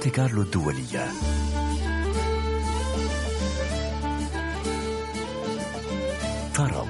[0.00, 1.12] مونتي كارلو الدولية.
[6.54, 6.88] طرب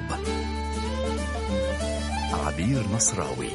[2.46, 3.50] عبير نصراوي.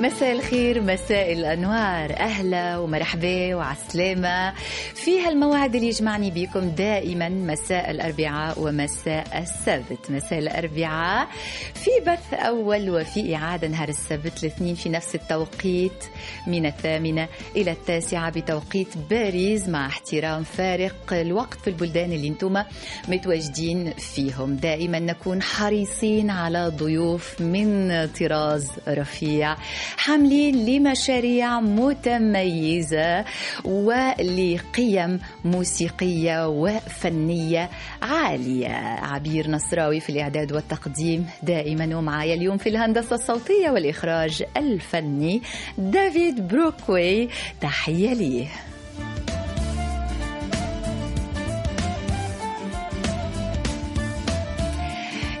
[0.00, 2.16] مساء الخير مساء الأنوار.
[2.16, 4.52] أهلا ومرحبا وعسلامة.
[4.94, 10.10] في هالموعد اللي يجمعني بكم دائما مساء الأربعاء ومساء السبت.
[10.10, 11.28] مساء الأربعاء.
[11.74, 16.04] في بث أول وفي إعادة نهار السبت الاثنين في نفس التوقيت
[16.46, 22.62] من الثامنة إلى التاسعة بتوقيت باريس مع احترام فارق الوقت في البلدان اللي أنتم
[23.08, 24.56] متواجدين فيهم.
[24.56, 29.56] دائما نكون حريصين على ضيوف من طراز رفيع.
[29.96, 33.24] حاملين لمشاريع متميزة
[33.64, 37.70] ولقيم موسيقية وفنية
[38.02, 38.68] عالية.
[39.02, 45.42] عبير نصراوي في الإعداد والتقديم دائما ومعايا اليوم في الهندسة الصوتية والإخراج الفني
[45.78, 47.28] دافيد بروكوي.
[47.60, 48.46] تحية ليه.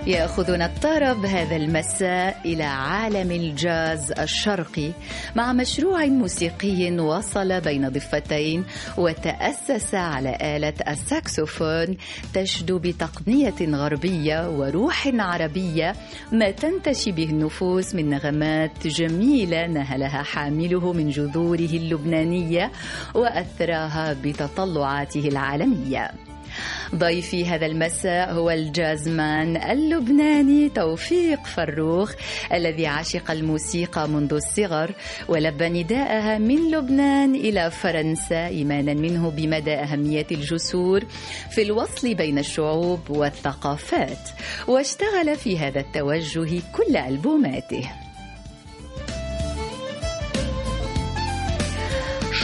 [0.06, 4.90] يأخذنا الطرب هذا المساء إلى عالم الجاز الشرقي
[5.36, 8.64] مع مشروع موسيقي وصل بين ضفتين
[8.98, 11.96] وتأسس على آلة الساكسوفون
[12.34, 15.92] تشدو بتقنية غربية وروح عربية
[16.32, 22.72] ما تنتشي به النفوس من نغمات جميلة نهلها حامله من جذوره اللبنانية
[23.14, 26.10] وأثراها بتطلعاته العالمية.
[26.94, 32.12] ضيفي هذا المساء هو الجازمان اللبناني توفيق فروخ
[32.52, 34.94] الذي عشق الموسيقى منذ الصغر
[35.28, 41.04] ولبى نداءها من لبنان إلى فرنسا إيمانا منه بمدى أهمية الجسور
[41.50, 44.28] في الوصل بين الشعوب والثقافات
[44.68, 48.03] واشتغل في هذا التوجه كل ألبوماته.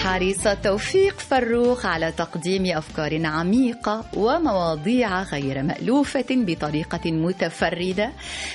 [0.01, 8.13] حريصة توفيق فروخ على تقديم أفكار عميقة ومواضيع غير مألوفة بطريقة متفردة.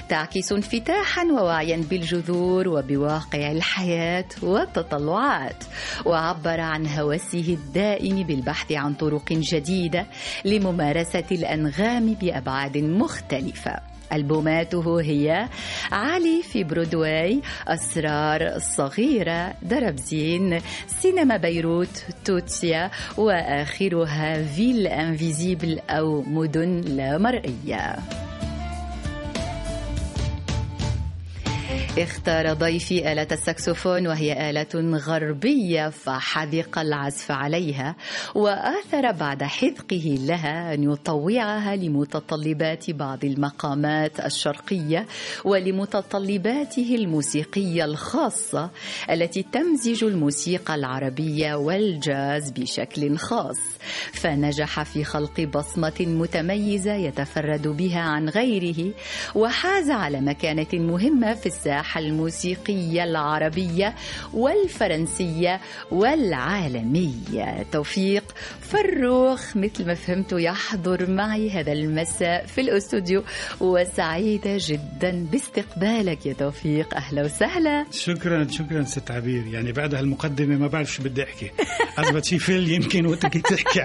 [0.10, 5.64] تعكس انفتاحا ووعيا بالجذور وبواقع الحياة والتطلعات.
[6.06, 10.06] وعبر عن هوسه الدائم بالبحث عن طرق جديدة
[10.46, 13.95] لممارسة الأنغام بأبعاد مختلفة.
[14.14, 15.50] ألبوماته هي
[15.92, 27.18] علي في برودواي أسرار صغيرة دربزين سينما بيروت توتيا وآخرها Villes invisibles أو مدن لا
[27.18, 27.96] مرئية.
[31.98, 37.96] اختار ضيفي آلة السكسوفون وهي آلة غربية فحذق العزف عليها
[38.36, 45.06] وآثر بعد حذقه لها أن يطوعها لمتطلبات بعض المقامات الشرقية
[45.46, 48.70] ولمتطلباته الموسيقية الخاصة
[49.12, 53.60] التي تمزج الموسيقى العربية والجاز بشكل خاص.
[54.14, 58.94] فنجح في خلق بصمة متميزة يتفرد بها عن غيره
[59.36, 63.96] وحاز على مكانة مهمة في الساحة الموسيقية العربية
[64.34, 67.66] والفرنسية والعالمية.
[67.72, 68.24] توفيق
[68.62, 73.24] فروخ مثل ما فهمت يحضر معي هذا المساء في الأستوديو
[73.60, 76.96] وسعيدة جدا باستقبالك يا توفيق.
[76.96, 77.86] أهلا وسهلا.
[77.92, 79.48] شكرا شكرا ست عبير.
[79.48, 81.52] يعني بعد هالمقدمة ما بعرف شو بدي أحكي.
[81.98, 83.82] أثبت شي فيل يمكن وقتك تحكي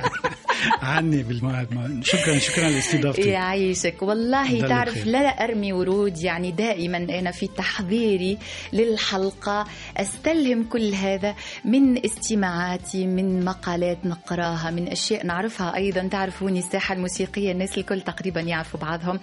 [0.82, 6.18] عني بالموعد شكرا شكرا لاستضافتي يعيشك والله تعرف لا أرمي ورود.
[6.18, 8.38] يعني دائما أنا في تحضيري
[8.72, 9.66] للحلقة
[9.96, 11.34] أستلهم كل هذا
[11.64, 15.76] من استماعاتي من مقالات نقراها من أشياء نعرفها.
[15.76, 19.20] أيضا تعرفوني الساحة الموسيقية الناس الكل تقريبا يعرفوا بعضهم.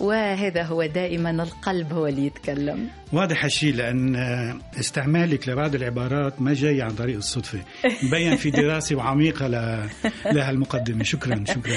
[0.00, 2.88] وهذا هو دائما القلب هو اللي يتكلم.
[3.12, 4.16] واضح الشيء لأن
[4.80, 7.58] استعمالك لبعض العبارات ما جاي عن طريق الصدفة.
[8.06, 9.46] مبين في دراسة وعميقه
[10.76, 11.74] لهالمقدمه شكرا شكرا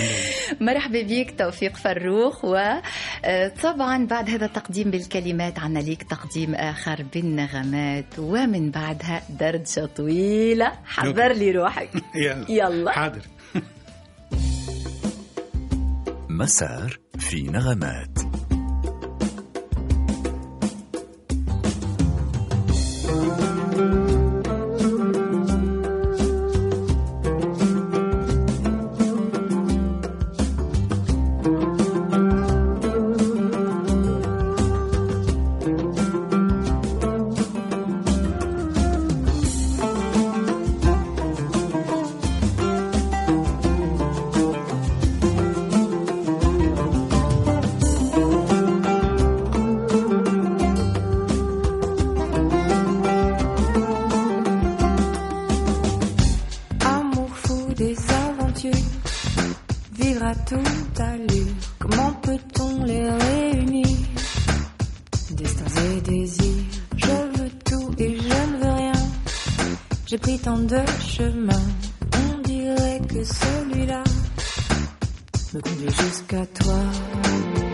[0.62, 8.20] مرحبا بك توفيق فروخ وطبعا بعد هذا التقديم بالكلمات عنا ليك تقديم آخر بالنغمات.
[8.20, 10.72] ومن بعدها دردشه طويلة.
[10.86, 11.90] حضر لي روحك.
[12.16, 12.92] يلا, يلا.
[12.92, 13.22] حاضر.
[16.30, 18.49] مسار في نغمات.
[57.80, 58.72] des aventures,
[59.94, 61.54] vivre à toute allure.
[61.80, 63.88] Comment peut-on les réunir?
[65.32, 66.66] Destins et désirs,
[66.98, 69.02] je veux tout et je ne veux rien.
[70.08, 71.68] J'ai pris tant de chemins,
[72.22, 74.04] on dirait que celui-là
[75.54, 77.69] me conduit jusqu'à toi.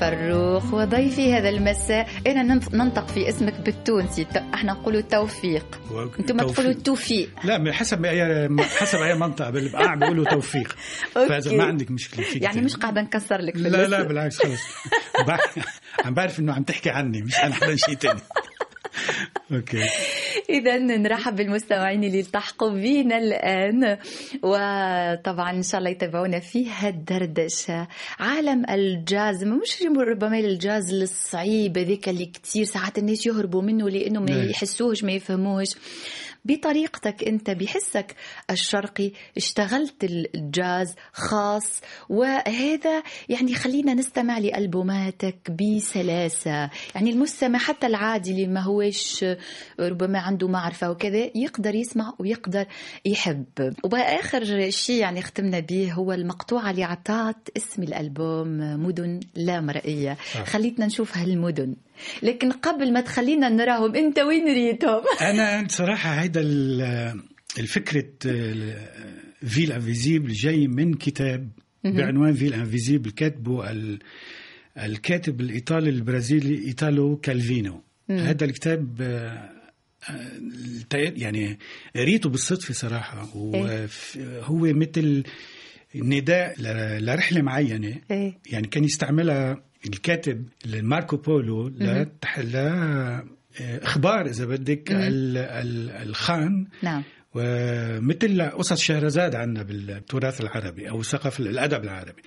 [0.00, 2.08] فروخ وضيفي هذا المساء.
[2.26, 2.42] أنا
[2.72, 4.26] ننطق في اسمك بالتونسي.
[4.54, 5.80] إحنا نقولوا توفيق.
[6.18, 7.30] أنتم تقولوا توفيق.
[7.44, 9.50] لا من حسب اي حسب اي منطقة.
[9.50, 10.76] بالبقاع بيقولوا توفيق.
[11.28, 14.60] فإذا ما عندك مشكلة فيك يعني مش قاعدة نكسر لك لا لا بالعكس خلص
[16.04, 18.20] عم بعرف إنه عم تحكي عني مش عن حدا شيء ثاني
[19.52, 19.84] okay.
[20.50, 23.98] اذا نرحب بالمستمعين اللي التحقوا بنا الآن.
[24.42, 27.88] وطبعا إن شاء الله يتابعونا في هالدردشة.
[28.18, 34.30] عالم الجاز مش ربما الجاز الصعيب هذاك اللي كثير ساعات الناس يهربوا منه لأنه ما
[34.30, 34.50] نعم.
[34.50, 35.68] يحسوهش ما يفهموش.
[36.44, 38.14] بطريقتك انت بحسك
[38.50, 46.70] الشرقي اشتغلت الجاز خاص وهذا يعني خلينا نستمع لألبوماتك بسلاسة.
[46.94, 49.24] يعني المستمع حتى العادي اللي ما هوش
[49.80, 52.66] ربما عنده معرفة وكذا يقدر يسمع ويقدر
[53.04, 53.74] يحب.
[53.84, 58.48] وآخر شيء يعني ختمنا به هو المقطوعة اللي عطات اسم الألبوم
[58.86, 60.14] مدن لا مرئية.
[60.44, 61.74] خليتنا نشوف هالمدن.
[62.22, 66.40] لكن قبل ما تخلينا نراهم أنت وين ريتهم؟ أنا صراحة هيدا
[67.58, 68.04] الفكرة
[69.46, 71.48] Villes Invisibles جاي من كتاب
[71.84, 73.64] بعنوان Villes Invisibles كاتبه
[74.78, 77.82] الكاتب الإيطالي البرازيلي ايتالو كالفينو.
[78.10, 79.50] هذا الكتاب آه،
[80.94, 81.58] يعني
[81.96, 83.36] قريته بالصدفة صراحة.
[83.36, 85.22] وهو إيه؟ مثل
[85.94, 86.54] نداء
[86.98, 88.00] لرحلة معينة.
[88.10, 92.06] إيه؟ يعني كان يستعملها الكاتب ماركو بولو ل
[93.60, 94.88] أخبار إذا بدك
[96.02, 96.66] الخان.
[96.82, 97.02] نعم.
[97.34, 102.22] ومثل قصص شهرزاد عندنا بالتراث العربي أو الثقافه الأدب العربي.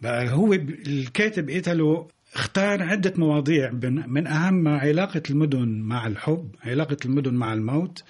[0.00, 6.96] بقى هو الكاتب ايتالو اختار عدة مواضيع من من أهمها علاقة المدن مع الحب علاقة
[7.04, 8.04] المدن مع الموت.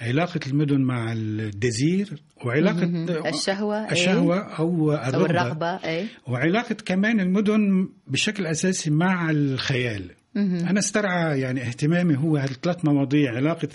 [0.00, 2.84] علاقة المدن مع ال désir وعلاقة
[3.28, 3.92] الشهوة إيه.
[3.92, 5.66] الشهوة أو الرغبة, أو الرغبة.
[5.66, 10.10] أي وعلاقة كمان المدن بشكل أساسي مع الخيال.
[10.36, 13.68] أنا استرعى يعني اهتمامي هو هذه الثلاث مواضيع علاقة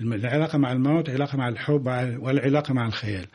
[0.00, 1.86] العلاقة مع الموت علاقة مع الحب
[2.20, 3.26] والعلاقة مع الخيال.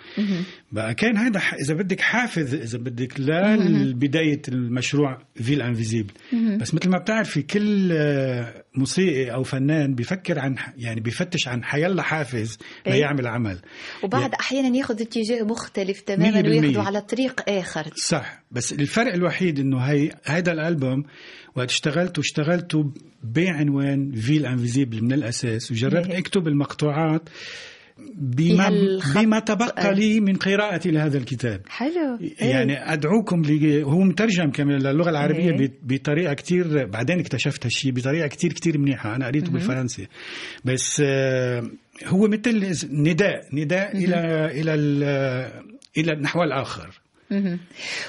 [0.72, 6.13] بقى كان هذا إذا بدك حافز إذا بدك لبداية المشروع Villes Invisibles.
[6.62, 12.01] بس مثل ما بتعرفي كل آه، موسيقي أو فنان بيفكر عن يعني بيفتش عن حيلا
[12.01, 12.94] حافز إيه.
[12.94, 13.60] ليعمل عمل
[14.04, 16.50] وبعد أحيانا ياخذ اتجاه مختلف تماما.
[16.50, 21.04] وياخذه على طريق آخر صح بس الفرق الوحيد إنه هي هيدا الألبوم
[21.56, 26.20] وقت اشتغلت واشتغلته بعنوان Villes Invisibles من الأساس وجربت إيه.
[26.20, 27.30] أكتب المقطوعات
[28.15, 28.70] بما.
[29.15, 32.46] بما تبقى لي من قراءتي لهذا الكتاب حلو إيه.
[32.50, 35.67] يعني أدعوكم لي هو مترجم كمان للغة العربية إيه.
[35.67, 40.08] ب- بطريقة كتير بعدين اكتشفت هالشيء بطريقة كتير كتير منيحة أنا قريته بالفرنسي
[40.65, 41.63] بس آه،
[42.05, 45.62] هو مثل نداء نداء إلى إلى ال-
[45.98, 47.01] إلى النحو الآخر.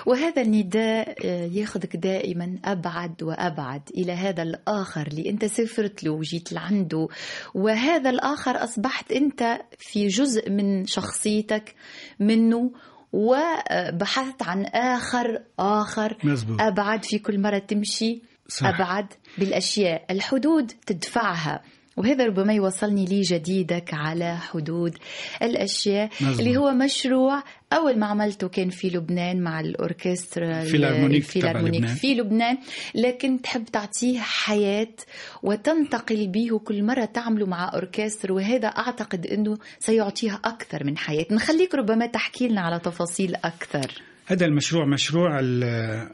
[0.06, 6.52] وهذا النداء آه، ياخذك دائما أبعد وأبعد إلى هذا الآخر اللي انت سافرت له وجيت
[6.52, 7.08] لعنده
[7.54, 11.74] وهذا الآخر أصبحت أنت في جزء من شخصيتك
[12.20, 12.70] منه
[13.12, 16.60] وبحثت عن آخر آخر مزبوط.
[16.60, 18.66] أبعد في كل مرة تمشي صح.
[18.66, 19.06] أبعد
[19.38, 21.62] بالأشياء الحدود تدفعها
[21.96, 24.98] وهذا ربما يوصلني لي جديدك على حدود
[25.42, 26.38] الأشياء مزبوط.
[26.38, 31.94] اللي هو مشروع أول ما عملته كان في لبنان مع الأوركسترا ال philharmonique لبنان.
[31.94, 32.58] في لبنان.
[32.94, 34.94] لكن تحب تعطيه حياة
[35.42, 41.26] وتنتقل به كل مرة تعمله مع orchestre وهذا أعتقد إنه سيعطيها أكثر من حياة.
[41.30, 44.02] نخليك ربما تحكي لنا على تفاصيل أكثر.
[44.26, 45.34] هذا المشروع مشروع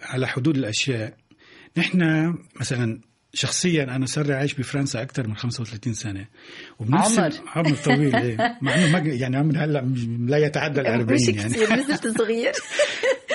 [0.02, 1.14] على حدود الأشياء.
[1.76, 3.00] نحن مثلا
[3.38, 6.26] شخصيا أنا صار لي عايش بفرنسا أكثر من 35 سنة
[6.78, 7.32] وبنفس عمر.
[7.56, 8.58] عمر طويل إيه.
[8.62, 9.94] مع إنه ما يعني عمر هلأ
[10.26, 12.52] لا يتعدى ال 40 مش يعني كثير نزلت صغير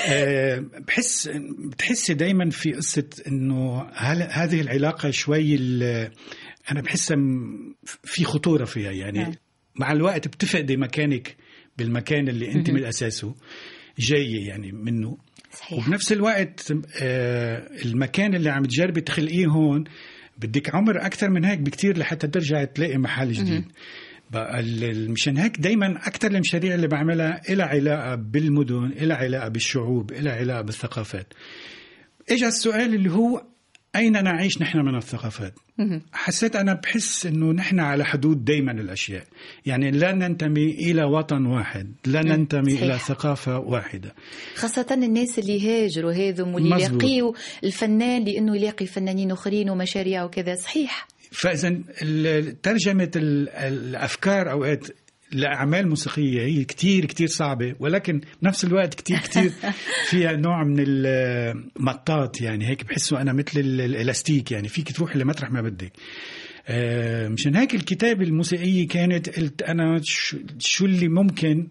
[0.08, 1.30] آه، بحس
[1.60, 5.56] بتحسي دايما في قصة إنه هل- هذه العلاقة شوي
[6.72, 7.18] أنا بحسها
[8.04, 9.34] في خطورة فيها يعني نعم.
[9.76, 11.36] مع الوقت بتفقدي مكانك
[11.78, 13.36] بالمكان اللي أنت من أساسه
[14.00, 15.18] جاي يعني منه
[15.54, 15.88] صحيح.
[15.88, 19.84] وبنفس الوقت آه، المكان اللي عم تجربي تخلقيه هون
[20.38, 23.66] بدك عمر أكثر من هيك بكتير لحتى ترجعي تلاقي محل جديد.
[24.32, 24.64] بقى
[25.10, 30.62] مشان هيك دائما أكثر المشاريع اللي بعملها لها علاقة بالمدن لها علاقة بالشعوب لها علاقة
[30.62, 31.34] بالثقافات.
[32.30, 33.46] اجى السؤال اللي هو
[33.96, 35.54] أين نعيش نحن من الثقافات؟
[36.14, 39.24] حسيت أنا بحس إنه نحن على حدود دائما الأشياء.
[39.66, 42.84] يعني لا ننتمي إلى وطن واحد لا ننتمي صحيح.
[42.84, 44.14] إلى ثقافة واحدة.
[44.56, 46.70] خاصة الناس اللي هاجروا هذم واللي.
[46.76, 47.34] يلاقيوا
[47.64, 50.56] الفنان لأنه يلاقي فنانين آخرين ومشاريع وكذا.
[50.56, 51.08] صحيح.
[51.32, 51.70] فاذا
[52.64, 54.88] ترجمة ال- الأفكار أوقات
[55.34, 59.52] لاعمال موسيقيه هي كتير كتير صعبة ولكن بنفس الوقت كتير كتير
[60.10, 65.52] فيها نوع من المطاط يعني هيك بحسه أنا مثل ال- الألاستيك يعني فيك تروح لمطرح
[65.52, 65.92] ما بدك.
[66.68, 70.02] آه، مشان هيك الكتابة الموسيقية كانت قلت أنا
[70.60, 71.68] شو اللي ممكن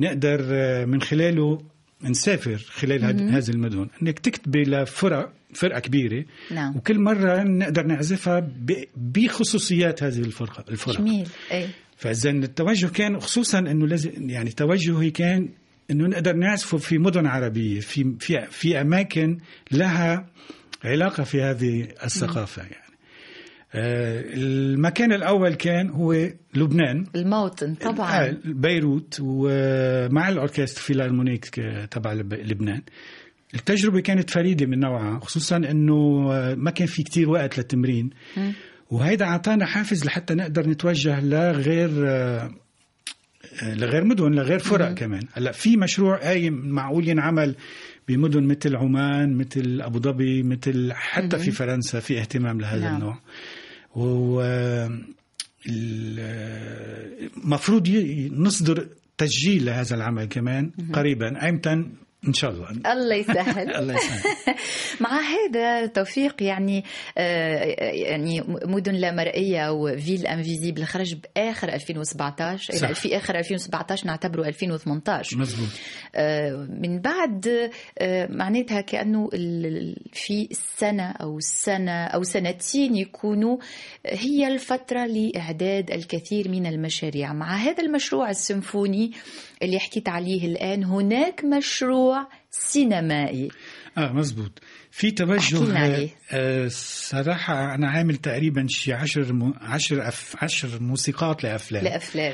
[0.00, 1.58] نقدر آه، من خلاله
[2.04, 3.04] نسافر خلال
[3.34, 6.76] هذه المدن إنك تكتبي لفرق فرقه كبيرة نعم.
[6.76, 8.50] وكل مرة نقدر نعزفها
[8.96, 10.98] بخصوصيات هذه الفرقه الفرق.
[10.98, 11.28] جميل.
[11.52, 15.48] أي فإذا التوجه كان خصوصا إنه لازم يعني توجهي كان
[15.90, 19.38] إنه نقدر نعزفه في مدن عربية في في في أماكن
[19.72, 20.26] لها
[20.84, 22.89] علاقة في هذه الثقافة يعني.
[23.74, 27.04] المكان الأول كان هو لبنان.
[27.16, 28.26] الموطن طبعا.
[28.26, 32.82] آه، بيروت ومع الأوركسترا فيلارمونيك آه، تبع لب- لبنان.
[33.54, 38.10] التجربة كانت فريدة من نوعها خصوصا إنه آه، ما كان في كتير وقت للتمرين.
[38.90, 42.50] وهيدا أعطانا حافز لحتى نقدر نتوجه لغير آه،
[43.62, 45.22] آه، لغير مدن لغير فرق كمان.
[45.32, 47.54] هلأ في مشروع قايم معقول ينعمل
[48.08, 52.94] بمدن مثل عمان مثل أبو ظبي مثل حتى في فرنسا في اهتمام لهذا نعم.
[52.94, 53.18] النوع.
[53.96, 54.40] و
[57.36, 57.88] المفروض
[58.32, 58.86] نصدر
[59.18, 61.84] تسجيل لهذا العمل كمان قريبا ايمتى
[62.28, 62.70] إن شاء الله.
[62.92, 63.74] الله يسهل.
[63.80, 64.54] الله يسهل.
[65.00, 66.84] مع هذا توفيق يعني
[67.18, 72.92] آه، يعني مدن لا مرئية وفيل انفيزيبل خرج بآخر 2017 صح.
[72.92, 75.68] في آخر 2017 نعتبره 2018 مزبوط.
[76.14, 78.80] آه، من بعد آه، معناتها
[79.34, 83.58] ال- في السنة أو السنة أو سنتين يكونوا
[84.06, 87.32] هي الفترة لإعداد الكثير من المشاريع.
[87.32, 89.12] مع هذا المشروع السيمفوني
[89.62, 93.48] اللي حكيت عليه الآن هناك مشروع سينمائي.
[93.98, 94.58] آه مزبوط.
[94.90, 96.08] في توجه عليه.
[96.32, 99.54] آه صراحة أنا عامل تقريبا شي عشر م...
[99.60, 100.36] عشر أف...
[100.42, 101.84] عشر موسيقات لأفلام.
[101.84, 102.32] لأفلام.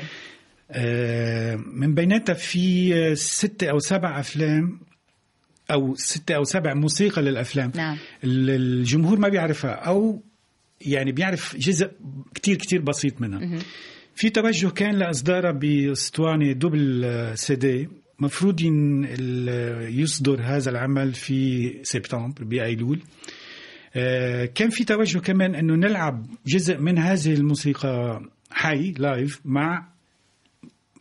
[0.71, 4.79] آه من بيناتها في آه، ستة أو سبع أفلام
[5.71, 7.71] أو ستة أو سبع موسيقى للأفلام.
[7.75, 7.97] نعم.
[8.23, 10.23] ال- الجمهور ما بيعرفها أو
[10.81, 11.91] يعني بيعرف جزء
[12.35, 13.59] كتير كتير بسيط منها.
[14.17, 18.61] في توجه كان لإصدارها بأسطوانة دوبل آه، سي دي مفروض
[19.89, 23.01] يصدر هذا العمل في سبتمبر بأيلول.
[23.95, 28.21] آه، كان في توجه كمان أنه نلعب جزء من هذه الموسيقى
[28.51, 29.87] حي live مع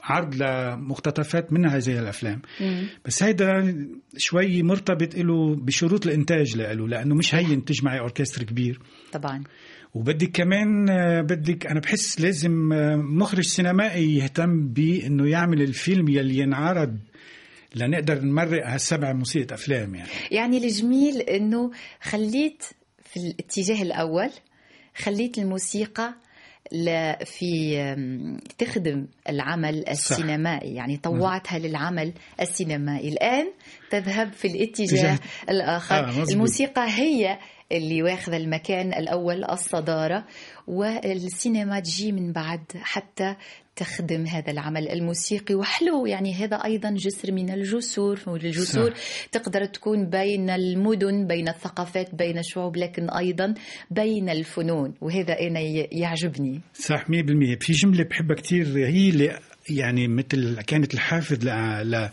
[0.03, 2.43] عرض لمقتطفات من هذه الأفلام.
[3.05, 3.77] بس هيدا
[4.17, 8.81] شوي مرتبط له بشروط الإنتاج له لأنه مش هين تجمعي اوركسترا كبير.
[9.13, 9.45] طبعا.
[9.97, 16.39] وبدك كمان آه، بدك أنا بحس لازم آه، مخرج سينمائي يهتم بإنه يعمل الفيلم يلي
[16.39, 16.97] ينعرض
[17.75, 20.09] لنقدر نمرق هالسبع موسيقى أفلام يعني.
[20.31, 21.71] يعني الجميل إنه
[22.03, 22.63] خليت
[23.05, 24.31] في الاتجاه الأول
[24.97, 26.15] خليت الموسيقى
[27.25, 27.77] في
[28.59, 33.09] تخدم العمل السينمائي يعني طوعتها للعمل السينمائي.
[33.09, 33.47] الآن
[33.91, 35.95] تذهب في الاتجاه اتجاه- الآخر.
[35.95, 36.25] آه،.
[36.33, 37.39] الموسيقى هي
[37.73, 40.25] اللي واخذة المكان الأول الصدارة
[40.67, 43.37] والسينما تجي من بعد حتى
[43.77, 45.55] تخدم هذا العمل الموسيقي.
[45.55, 49.27] وحلو يعني هذا أيضا جسر من الجسور والجسور صح.
[49.33, 53.55] تقدر تكون بين المدن بين الثقافات بين الشعوب لكن أيضا
[53.91, 54.95] بين الفنون.
[55.01, 55.61] وهذا أنا
[55.93, 56.61] يعجبني.
[56.75, 57.09] صح 100%
[57.61, 59.39] في جملة بحبها كتير هي اللي
[59.71, 62.09] يعني مثل كانت الحافز ل...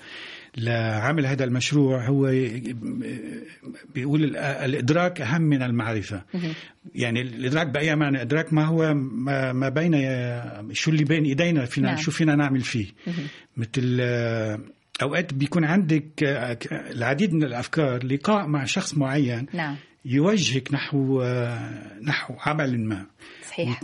[0.57, 2.25] لعمل هذا المشروع هو
[3.95, 6.23] بيقول ال- الإدراك أهم من المعرفة.
[6.95, 9.91] يعني الإدراك بأي معنى؟ إدراك ما هو ما, ما بين
[10.73, 11.97] شو اللي بين إيدينا فينا نعم.
[11.97, 12.87] شو فينا نعمل فيه.
[13.57, 14.59] مثل آه،
[15.01, 19.45] أوقات بيكون عندك آه، العديد من الأفكار لقاء مع شخص معين.
[19.53, 19.75] نعم.
[20.05, 23.05] يوجهك نحو آه، نحو عمل ما.
[23.49, 23.83] صحيح.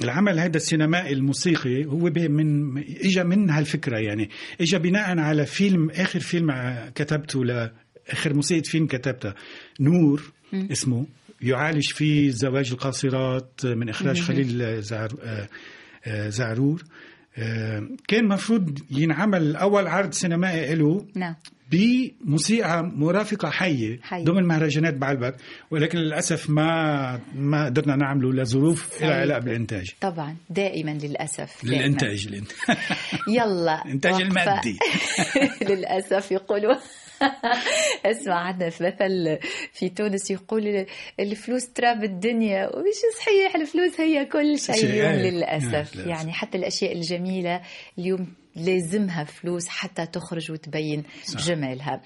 [0.00, 4.30] والعمل هذا السينمائي الموسيقي هو من اجى من هالفكرة يعني.
[4.60, 7.70] اجى بناء على فيلم آخر فيلم ع- كتبته ل
[8.10, 9.34] آخر موسيقى فيلم كتبتها
[9.80, 11.06] نور اسمه
[11.42, 15.48] يعالج فيه زواج القاصرات من إخراج خليل زعر آه،
[16.06, 16.82] آه، زعرور.
[17.38, 21.06] آه، كان مفروض ينعمل أول عرض سينمائي له.
[21.14, 21.34] نعم.
[21.70, 24.24] بموسيقى مرافقة حية, حية.
[24.24, 25.36] ضمن مهرجانات بعلبك
[25.70, 29.02] ولكن للأسف ما ما قدرنا نعمله لظروف.
[29.02, 31.76] لها علاقة بالإنتاج طبعا دائما للأسف دائماً.
[31.78, 32.76] للإنتاج الإنتاج
[33.38, 34.20] يلا الإنتاج.
[34.20, 34.76] المادي.
[35.70, 36.74] للأسف يقولوا
[38.06, 39.38] اسمع عندنا في مثل
[39.72, 40.86] في تونس يقول
[41.20, 45.12] الفلوس تراب الدنيا ومش صحيح الفلوس هي كل شيء اليوم.
[45.12, 46.06] للأسف للأسف.
[46.06, 47.60] يعني حتى الأشياء الجميلة
[47.98, 48.26] اليوم
[48.56, 51.40] لازمها فلوس حتى تخرج وتبين صح.
[51.40, 52.02] جمالها.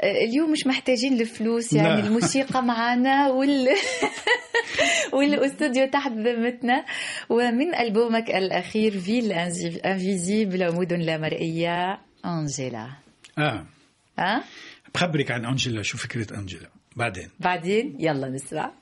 [0.00, 2.06] آه، اليوم مش محتاجين الفلوس يعني لا.
[2.06, 3.68] الموسيقى معنا وال
[5.12, 6.84] والأستوديو تحت ذمتنا.
[7.30, 12.88] ومن ألبومك الأخير Villes Invisibles مدن لا مرئية أنجيلا.
[13.38, 13.66] آه.
[14.18, 14.44] ها
[14.94, 17.28] بخبرك عن أنجيلا شو فكرة أنجيلا؟ بعدين.
[17.40, 18.72] بعدين؟ يلا نسمع.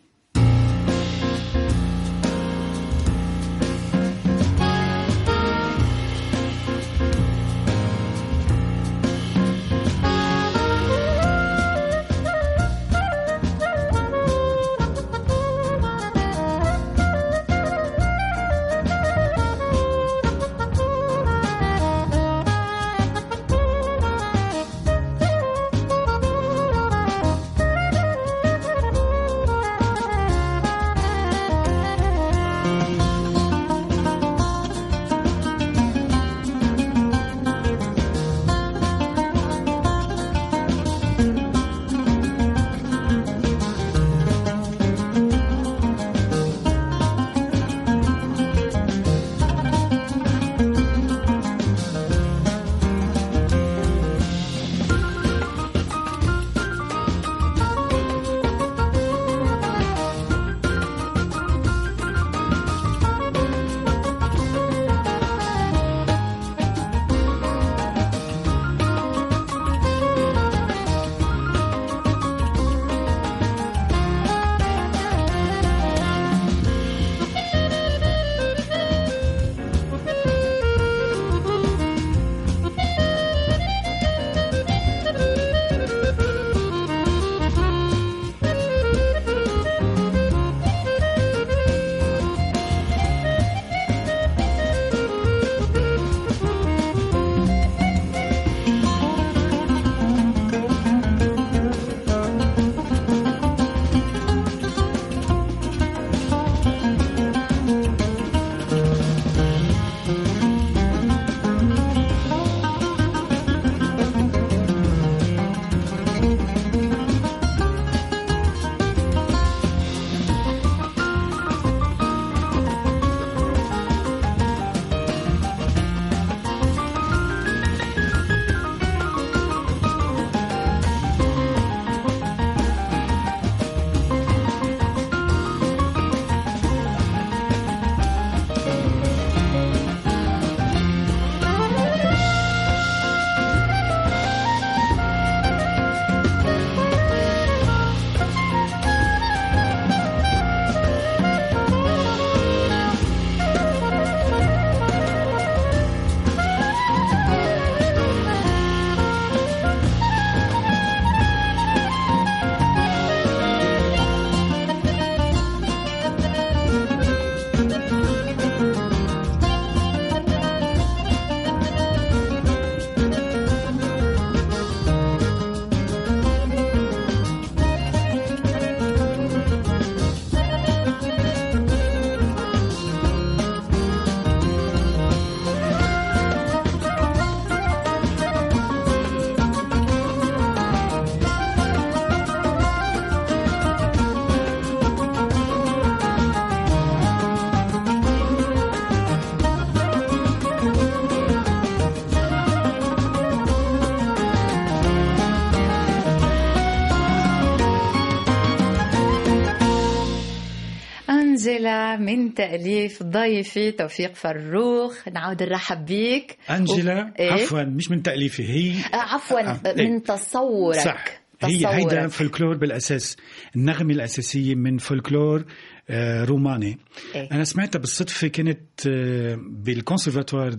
[212.51, 218.73] شريف ضيفي توفيق فروخ نعود نرحب بيك انجلا و- إيه؟ عفوا مش من تأليفي هي
[218.95, 219.89] آه، عفوا آه، إيه.
[219.91, 221.05] من تصورك صح
[221.43, 222.07] هي هيدا تصورك.
[222.09, 223.17] فولكلور بالأساس
[223.57, 225.45] النغمة الأساسية من فولكلور
[225.91, 226.79] آه، روماني
[227.15, 227.29] إيه.
[227.33, 230.55] أنا سمعتها بالصدفة كنت آه، بالكونسرفاتوار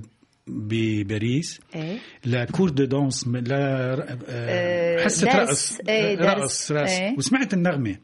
[0.48, 5.38] بباريس إيه؟ لا cours de danse لا آه، آه، حصه درس.
[5.38, 5.78] رقص
[6.18, 6.22] درس.
[6.22, 7.16] رقص رأس إيه.
[7.18, 7.96] وسمعت النغمة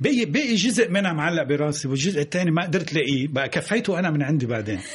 [0.00, 4.22] باقي باقي جزء منها معلق براسي والجزء الثاني ما قدرت لاقيه بقى كفيته أنا من
[4.22, 4.80] عندي بعدين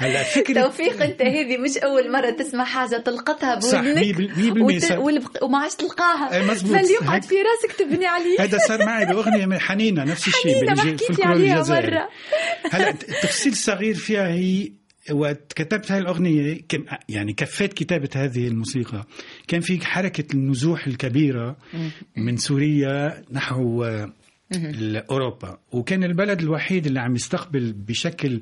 [0.00, 4.30] هلأ فكرة توفيق أنت هذه مش أول مرة تسمع حاجة تلقطها صح، بودنك
[4.60, 4.92] وت...
[4.92, 6.76] والبق- وما عادش تلقاها إيه، مزبوط.
[6.76, 7.24] فليقعد هيك.
[7.24, 11.22] في راسك تبني عليه هذا صار معي بأغنية من حنينة نفس الشيء حنينة، ما حكيتي
[11.22, 11.62] عليها.
[11.68, 12.08] مرة.
[12.72, 14.72] هلأ التفصيل الصغير فيها هي
[15.12, 16.58] وقت كتبت هاي الأغنية
[17.08, 19.06] يعني كفيت كتابة هذه الموسيقى.
[19.48, 21.56] كان في حركة النزوح الكبيرة
[22.16, 24.12] من سوريا نحو آه،
[25.10, 28.40] أوروبا وكان البلد الوحيد اللي عم يستقبل بشكل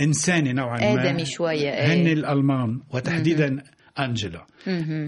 [0.00, 1.94] إنساني نوعا ما آدمي شوية، إيه.
[1.94, 3.62] هن الألمان وتحديدا
[3.98, 4.46] أنجلا.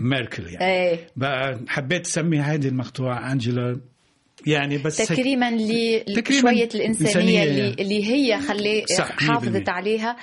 [0.01, 0.65] ميركل يعني.
[0.65, 1.07] إيه.
[1.17, 3.81] بقى حبيت أسمي هذه المقطوعة أنجلا.
[4.47, 7.69] يعني بس تكريما لشوية الإنسانية إنسانية اللي.
[7.83, 9.69] اللي هي خلي حافظت.
[9.69, 10.17] عليها.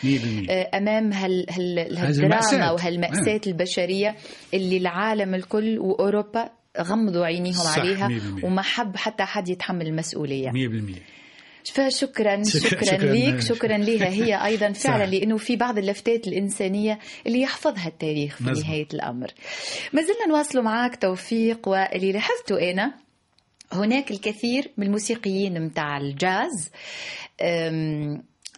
[0.50, 2.74] آه، أمام هال هال هالدراما المأساة.
[2.74, 4.16] وهالمأساة البشرية
[4.54, 6.50] اللي العالم الكل وأوروبا
[6.82, 8.10] غمضوا عينيهم عليها.
[8.44, 11.02] وما حب حتى حد يتحمل المسؤولية 100%
[11.74, 13.12] فشكرا شكراً- شكرا.
[13.14, 15.04] ليك شكرا لها هي أيضا فعلا.
[15.12, 18.66] لأنه في بعض اللفتات الإنسانية اللي يحفظها التاريخ في مزبوط.
[18.66, 19.28] نهاية الأمر
[19.94, 22.94] ما زلنا نواصل معك توفيق واللي لاحظته أنا
[23.74, 26.70] هناك الكثير من الموسيقيين متاع الجاز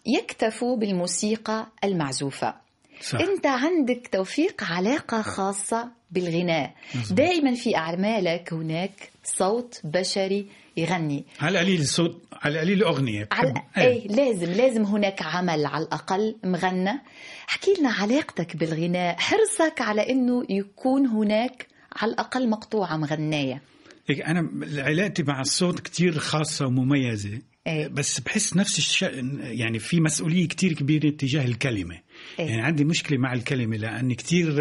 [0.05, 2.53] يكتفوا بالموسيقى المعزوفة.
[3.01, 3.19] صح.
[3.19, 6.73] أنت عندك توفيق علاقة خاصة بالغناء.
[6.95, 7.17] مزبوط.
[7.17, 11.25] دائما في أعمالك هناك صوت بشري يغني.
[11.41, 16.35] على القليل الصوت على القليل اغنيه على بحب إيه لازم لازم هناك عمل على الأقل
[16.43, 17.01] مغنى.
[17.49, 19.15] احكي لنا علاقتك بالغناء.
[19.19, 23.53] حرصك على إنه يكون هناك على الأقل مقطوعة مغنية.
[23.53, 23.61] هيك
[24.09, 24.49] أنا
[24.81, 27.87] علاقتي مع الصوت كتير خاصة ومميزة إيه.
[27.87, 31.99] بس بحس نفس الشيء يعني في مسؤولية كتير كبيرة تجاه الكلمة
[32.39, 32.45] إيه.
[32.45, 34.53] يعني عندي مشكلة مع الكلمة لأني كتير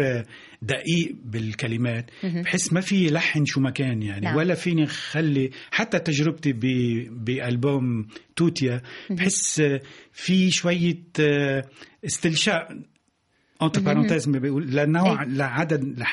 [0.61, 4.35] دقيق بالكلمات بحس ما في لحن شو ما كان يعني نعم.
[4.35, 9.61] ولا فيني خلي حتى تجربتي ب- بألبوم توتيا بحس
[10.13, 11.03] في شوية
[12.05, 12.79] استلشاء
[13.61, 15.23] أنت بارونتيز ما بيقول لنوع.
[15.23, 16.03] لعدد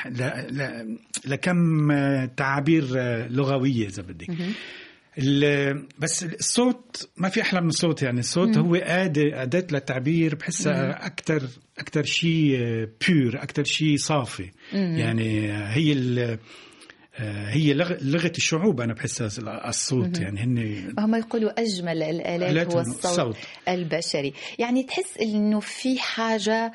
[1.25, 4.27] لكم آه، تعابير آه، لغوية إذا بدك.
[5.99, 8.19] بس الصوت ما في أحلى من الصوت يعني.
[8.19, 11.41] الصوت هو اداه آداة للتعبير بحسها أكثر
[11.79, 12.57] أكثر شيء
[13.07, 14.49] بيور أكثر شيء صافي.
[14.73, 16.37] يعني آه، هي ال-
[17.19, 19.27] آه، هي لغ- لغة الشعوب أنا بحسها
[19.69, 20.39] الصوت يعني.
[20.39, 23.37] هن وهم يقولوا أجمل الآلات هو الصوت الصوت.
[23.67, 24.33] البشري.
[24.59, 26.73] يعني تحس إنه في حاجة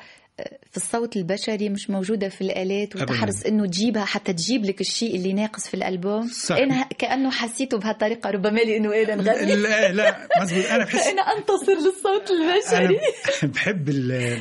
[0.71, 3.03] في الصوت البشري مش موجودة في الآلات أبداً.
[3.13, 6.27] وتحرص إنه تجيبها حتى تجيب لك الشيء اللي ناقص في الألبوم.
[6.27, 6.55] صح.
[6.55, 11.73] أنا كأنه حسيته بهالطريقة ربما لأنه أنا نغني لا لا مزبوط أنا بحس فأنا أنتصر
[11.73, 12.99] للصوت البشري.
[13.43, 14.39] أنا بحب ال-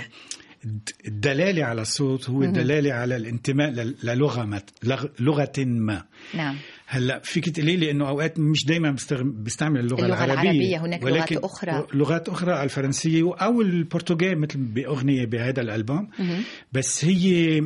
[1.07, 4.63] الدلالة على الصوت هو الدلالة على الانتماء لل- للغة
[5.21, 6.05] لغة ما.
[6.35, 6.57] نعم.
[6.95, 10.51] هلا فيك تقولي لي إنه أوقات مش دائما بستعمل اللغة, اللغة العربية.
[10.51, 11.87] العربية، هناك لغات ولكن أخرى.
[11.95, 16.09] لغات أخرى الفرنسية أو البرتغالي مثل بأغنية بهذا الألبوم.
[16.73, 17.63] بس هي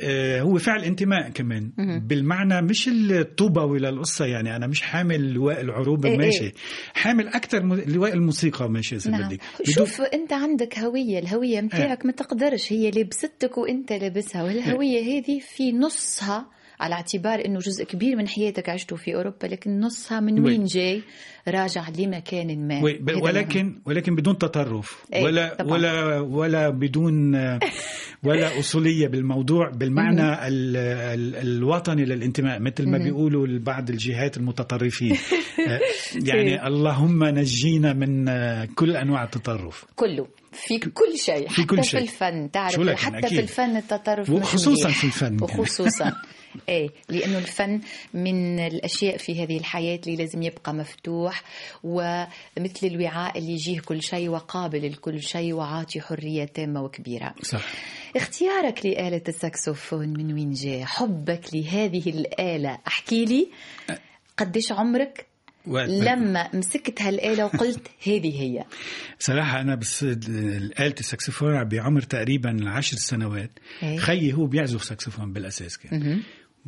[0.00, 1.70] آه، هو فعل انتماء كمان.
[2.06, 6.44] بالمعنى مش الطوبة للقصة يعني أنا مش حامل لواء العروبة إيه ماشي.
[6.44, 6.52] إيه.
[6.94, 9.28] حامل أكثر م- لواء الموسيقى ماشي إذا نعم.
[9.28, 15.40] بدك شوف أنت عندك هوية الهوية متاعك ما تقدرش هي لبستك وأنت لابسها والهوية هذه
[15.56, 16.46] في نصها
[16.80, 20.46] على اعتبار إنه جزء كبير من حياتك عشته في أوروبا لكن نصها من وي.
[20.46, 21.02] وين جاي
[21.48, 25.72] راجع لمكان ما ب- هذا ولكن ولكن بدون تطرف إيه، ولا طبعاً.
[25.72, 27.34] ولا ولا بدون
[28.26, 35.16] ولا أصولية بالموضوع بالمعنى ال ال الوطني للانتماء مثل ما بيقولوا بعض الجهات المتطرفين
[35.68, 35.80] آه،
[36.24, 36.66] يعني.
[36.66, 41.88] اللهم نجينا من آه، كل أنواع التطرف كله في كل شيء في حتى كل في
[41.88, 42.00] شيء.
[42.00, 43.28] الفن تعرف حتى أكيد.
[43.28, 44.88] في الفن التطرف وخصوصاً.
[44.88, 45.36] في الفن.
[45.42, 46.12] وخصوصا
[46.68, 47.80] إيه لأنه الفن
[48.14, 51.42] من الأشياء في هذه الحياة اللي لازم يبقى مفتوح
[51.84, 57.34] ومثل الوعاء اللي يجيه كل شيء وقابل لكل شيء وعاطي حرية تامة وكبيرة.
[57.42, 57.64] صح.
[58.16, 62.78] اختيارك لآلة الساكسوفون من وين جاء؟ حبك لهذه الآلة.
[62.86, 63.48] احكي لي
[64.36, 65.26] قديش عمرك؟
[65.66, 68.64] لما مسكت هالآلة وقلت هذه هي.
[69.18, 73.50] صراحة أنا بس آلة الساكسفون بعمر تقريبا عشر سنوات.
[73.82, 73.98] إيه.
[73.98, 76.22] خيي هو بيعزف ساكسفون بالأساس كان.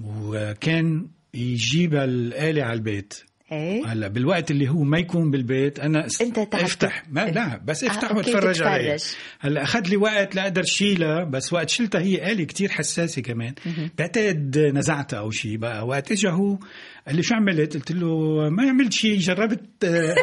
[0.04, 3.14] وكان يجيب الآلة على البيت.
[3.52, 7.02] إيه؟ هلا بالوقت اللي هو ما يكون بالبيت أنا اس- أنت تعرف افتح.
[7.10, 9.00] ما لا بس آه، افتح OK، واتفرج تتفرج.
[9.40, 13.54] هلا أخذ لي وقت لاقدر شيلها بس وقت شلتها هي آلة كتير حساسة كمان.
[13.98, 15.86] بعتقد نزعتها أو شيء بقى.
[15.86, 16.58] وقت اجى هو
[17.06, 18.08] قال لي شو عملت؟ قلت له
[18.50, 20.14] ما عملت شيء جربت آه،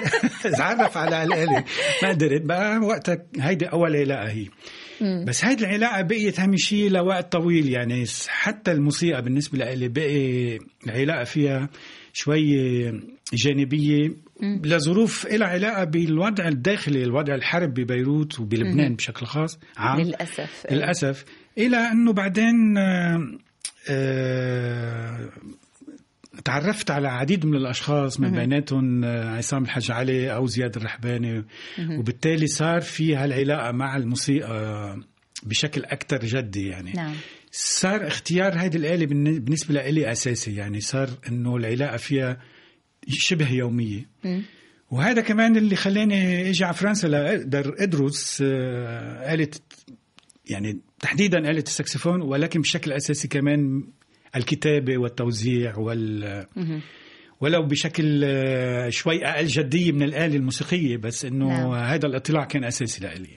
[0.46, 1.64] اتعرف على الآلة.
[2.04, 4.46] ما قدرت بقى وقتها هيدي أول علاقه هي.
[5.02, 7.70] بس هيدي العلاقة بقيت هم شيء لوقت طويل.
[7.70, 11.70] يعني حتى الموسيقى بالنسبة لي بقي العلاقه فيها
[12.14, 12.42] شوي
[13.34, 14.12] جانبية.
[14.42, 19.60] لظروف لها علاقة بالوضع الداخلي الوضع الحرب ببيروت وبلبنان بشكل خاص.
[19.78, 20.02] عام.
[20.02, 20.66] للأسف.
[20.72, 21.26] للأسف.
[21.58, 23.38] إلى إنه بعدين آه،
[23.90, 25.30] آه،
[26.46, 31.44] تعرفت على عديد من الأشخاص من بيناتهم آه، عصام الحاج علي أو زياد الرحباني.
[31.90, 34.98] وبالتالي صار في هالعلاقة مع الموسيقى
[35.44, 36.92] بشكل أكثر جدي يعني.
[36.94, 37.14] نعم.
[37.52, 40.80] صار اختيار هذه الآلة بالن- بالنسبة لي أساسي يعني.
[40.80, 42.38] صار إنه العلاقة فيها
[43.08, 44.06] شبه يومية.
[44.92, 49.48] وهذا كمان اللي خلاني إجي على فرنسا لأقدر أدرس آه، آلة
[50.50, 53.84] يعني تحديدا آلة السكسفون ولكن بشكل أساسي كمان
[54.36, 56.46] الكتابة والتوزيع وال.
[57.42, 61.72] ولو بشكل آه، شوي أقل جدية من الآلة الموسيقية بس إنه نعم.
[61.74, 63.30] هذا الاطلاع كان أساسي لإلي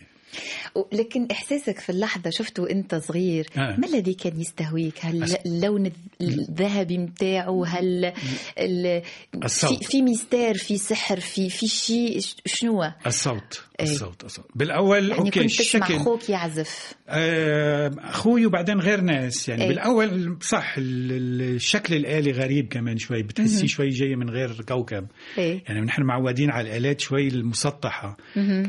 [0.92, 3.76] لكن إحساسك في اللحظة شفته وانت صغير آه.
[3.78, 8.12] ما الذي كان يستهويك هل أس- اللون الذ- الذهبي متاعه هل
[8.58, 9.02] ال...
[9.44, 9.84] الصوت.
[9.84, 13.64] في, في mystère في سحر في في شيء شنو؟ الصوت.
[13.82, 14.46] الصوت الصوت.
[14.54, 16.92] بالأول يعني أوكي كنت تسمع الشكل أخوك يعزف.
[17.08, 19.68] آه، أخوي وبعدين غير ناس يعني إيه.
[19.68, 25.06] بالأول صح ال- ال- الشكل الآلي غريب كمان شوي بتحسي شوي جاي من غير كوكب.
[25.38, 25.64] إيه.
[25.68, 28.16] يعني نحن معودين على الآلات شوي المسطحة.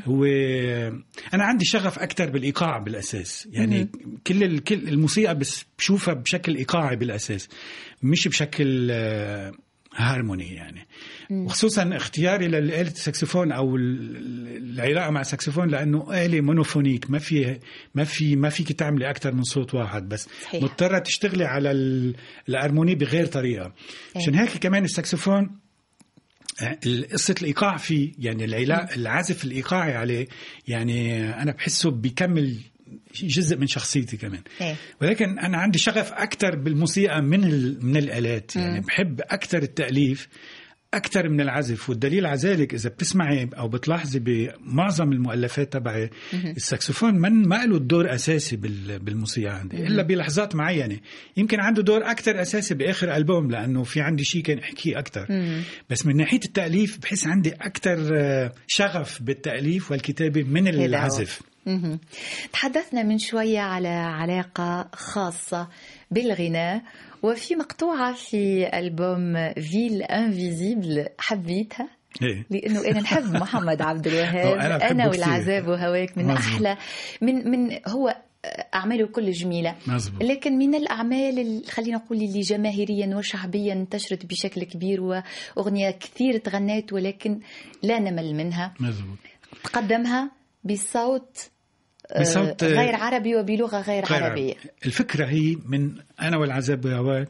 [0.06, 0.26] هو
[1.34, 3.47] أنا عندي شغف أكثر بالإيقاع بالأساس.
[3.52, 3.88] يعني
[4.28, 7.50] كل كل الموسيقى بس بشوفها بشكل إيقاعي بالأساس
[8.04, 9.52] مش بشكل آه،
[9.95, 10.88] harmonie يعني.
[11.31, 17.59] وخصوصا اختياري لآلة السكسفون أو ال- العلاقة مع السكسفون لأنه آلة monophonique ما في
[17.95, 20.27] ما في ما فيك تعملي أكثر من صوت واحد بس.
[20.43, 20.63] صحيح.
[20.63, 22.15] مضطرة تشتغلي على ال-
[22.49, 23.73] ال harmonie بغير طريقة.
[24.15, 25.49] عشان هيك كمان السكسفون
[27.13, 28.45] قصة الإيقاع فيه يعني
[28.95, 30.27] العزف الإيقاعي عليه
[30.67, 32.57] يعني أنا بحسه بيكمل
[33.23, 34.41] جزء من شخصيتي كمان.
[34.61, 34.75] إيه.
[35.01, 37.39] ولكن أنا عندي شغف أكثر بالموسيقى من
[37.85, 38.55] من الآلات.
[38.55, 40.27] يعني بحب أكثر التأليف
[40.93, 47.47] أكثر من العزف والدليل على ذلك إذا بتسمعي أو بتلاحظي بمعظم المؤلفات تبعي الساكسفون من
[47.47, 50.97] ما له دور أساسي بال- بالموسيقى عندي إلا بلحظات معينة.
[51.38, 55.27] يمكن عنده دور أكثر أساسي بآخر ألبوم لأنه في عندي شيء كان أحكيه أكثر.
[55.89, 60.67] بس من ناحية التأليف بحس عندي أكثر آه، شغف بالتأليف والكتابة من.
[60.67, 61.41] العزف.
[62.54, 65.67] تحدثنا من شوية على علاقة خاصة
[66.12, 66.82] بالغناء
[67.23, 71.89] وفي مقطوعة في ألبوم Villes Invisibles حبيتها
[72.21, 72.45] إيه.
[72.49, 75.21] لأنه أنا نحب محمد عبد الوهاب أنا أنا كتير.
[75.21, 76.38] والعذاب وهواك من مظبوط.
[76.45, 76.77] أحلى
[77.21, 78.15] من من هو
[78.73, 80.23] أعماله كل جميلة مظبوط.
[80.23, 85.01] لكن من الأعمال ال- خلينا نقول اللي جماهيريا وشعبيا انتشرت بشكل كبير
[85.57, 87.39] وأغنية كثير تغنيت ولكن
[87.84, 89.17] لا نمل منها مزبوط
[89.63, 90.31] تقدمها
[90.63, 91.49] بصوت
[92.19, 94.54] بصوت، آه، غير عربي وبلغة غير, غير عربية.
[94.86, 95.91] الفكرة هي من
[96.34, 97.30] والعذاب وهواك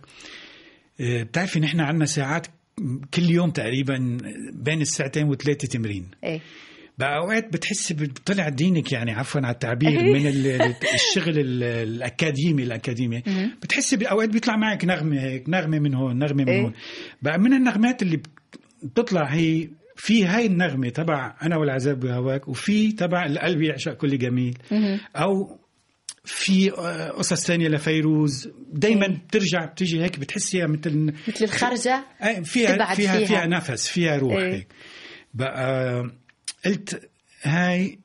[1.02, 2.48] آه، بتعرفي نحن عندنا ساعات
[3.14, 4.18] كل يوم تقريبا
[4.54, 6.08] بين الساعتين وثلاثة تمرين.
[6.24, 6.40] إيه.
[6.98, 13.24] بقى اوقات بتحسي بطلع دينك يعني عفوا على التعبير من ال- الشغل ال- الأكاديمي الأكاديمي.
[13.62, 16.62] بتحسي باوقات بيطلع معك نغمة هيك نغمة من هون نغمة من إيه.
[16.62, 16.74] هون.
[17.22, 18.22] بقى من النغمات اللي
[18.84, 19.70] بتطلع هي
[20.04, 24.58] في هاي النغمة تبع أنا والعذاب بهواك وفي تبع القلب يعشق كل جميل
[25.16, 25.60] أو
[26.26, 26.70] في
[27.18, 29.12] قصص ثانية لفيروز دائما إيه.
[29.28, 33.26] بترجع بتيجي هيك بتحسيها مثل مثل الخرجة أي فيها فيها فيها.
[33.26, 34.54] فيها نفس فيها روح إيه.
[34.54, 34.68] هيك
[35.34, 36.04] بقى
[36.66, 37.10] قلت
[37.44, 38.00] هاي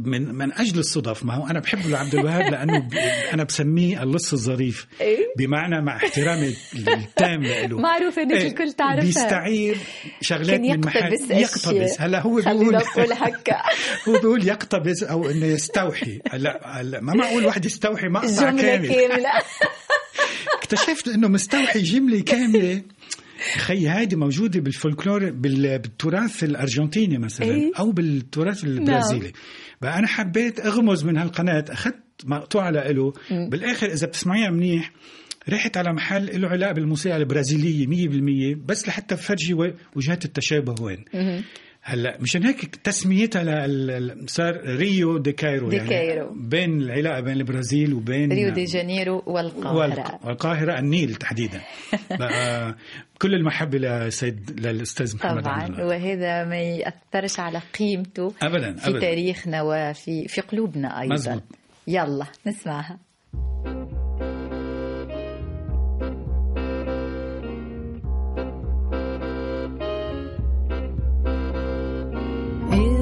[0.00, 1.24] من من أجل الصدف.
[1.24, 2.94] ما هو أنا بحب عبد الوهاب لأنه ب-
[3.32, 4.86] أنا بسميه اللص الظريف.
[5.00, 5.18] إيه.
[5.38, 7.78] بمعنى مع احترامي التام له.
[7.78, 9.04] معروف إنك الكل تعرفها.
[9.04, 9.76] بيستعير
[10.20, 12.76] شغلات من محل يقتبس هلا هو بيقول
[13.12, 13.56] هكا.
[14.08, 16.20] هو بيقول يقتبس أو إنه يستوحي.
[16.30, 19.28] هلا هلا ما معقول واحد يستوحي مقطع جملة كامل كاملة.
[20.62, 22.82] اكتشفت إنه مستوحي جملة كاملة.
[23.56, 29.32] خي هذه موجودة بالفولكلور بال- بالتراث الأرجنتيني مثلا إيه؟ أو بالتراث البرازيلي.
[29.82, 33.12] بقى أنا حبيت أغمز من هالقناة أخذت مقطوعة له
[33.50, 34.92] بالآخر إذا بتسمعيها منيح
[35.48, 39.54] رحت على محل له علاقة بالموسيقى البرازيلية 100% بس لحتى فرجي
[39.96, 41.04] وجهات التشابه وين.
[41.82, 43.66] هلا مشان هيك تسميتها
[44.26, 46.34] صار ريو دي كايرو دي يعني كايرو.
[46.36, 51.60] بين العلاقة بين البرازيل وبين ريو دي جانيرو والقاهرة والق- والقاهرة النيل تحديدا
[52.20, 52.76] بقى
[53.22, 55.82] كل المحبة لسيد للأستاذ محمد طبعا.
[55.82, 61.42] وهذا ما يأثرش على قيمته ابدا في ابدا تاريخنا وفي في قلوبنا أيضا مزبوط.
[61.86, 62.98] يلا نسمعها
[63.66, 63.99] Eu
[72.72, 72.99] is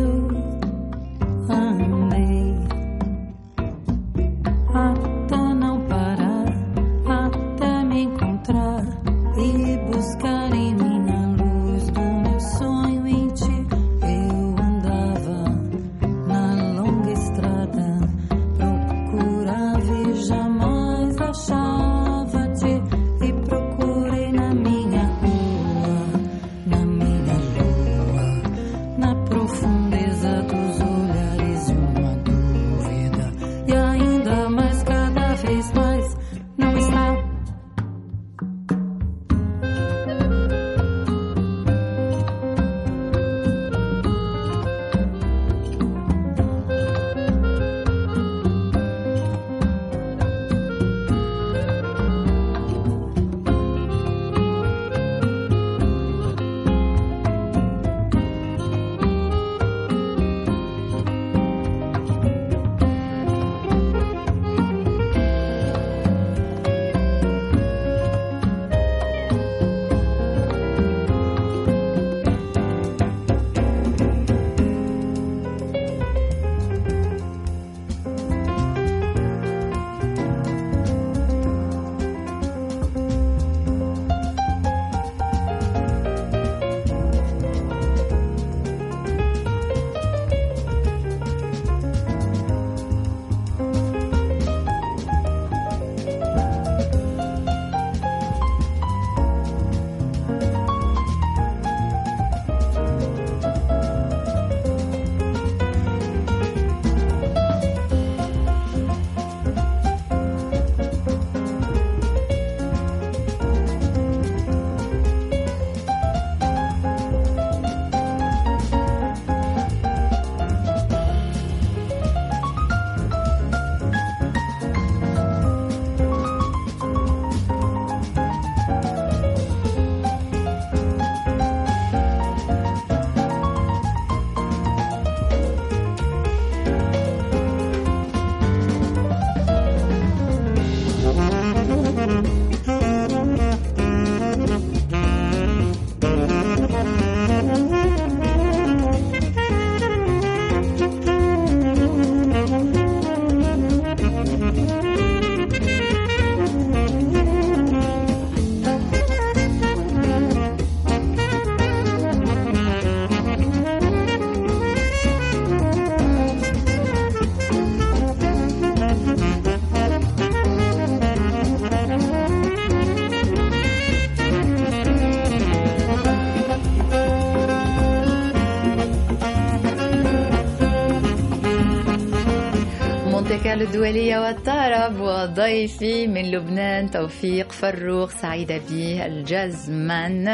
[183.69, 190.29] الدولية والطرب وضيفي من لبنان توفيق فروخ سعيدة به الجازمان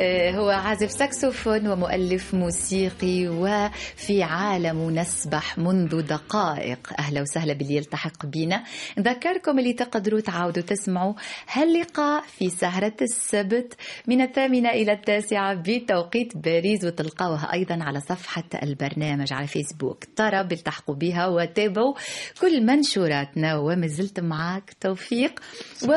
[0.00, 6.78] آه، هو عازف ساكسوفون ومؤلف موسيقي وفي عالم نسبح منذ دقائق.
[6.98, 8.64] أهلا وسهلا باللي يلتحق بنا.
[8.98, 11.14] نذكركم اللي تقدروا تعاودوا تسمعوا
[11.52, 13.74] هاللقاء في سهرة السبت
[14.06, 20.04] من الثامنة إلى التاسعة بتوقيت باريس وتلقاوها أيضا على صفحة البرنامج على فيسبوك.
[20.16, 21.94] طرب التحقوا بها وتابعوا
[22.40, 25.40] كل منشوراتنا وما زلت معك توفيق.
[25.88, 25.92] و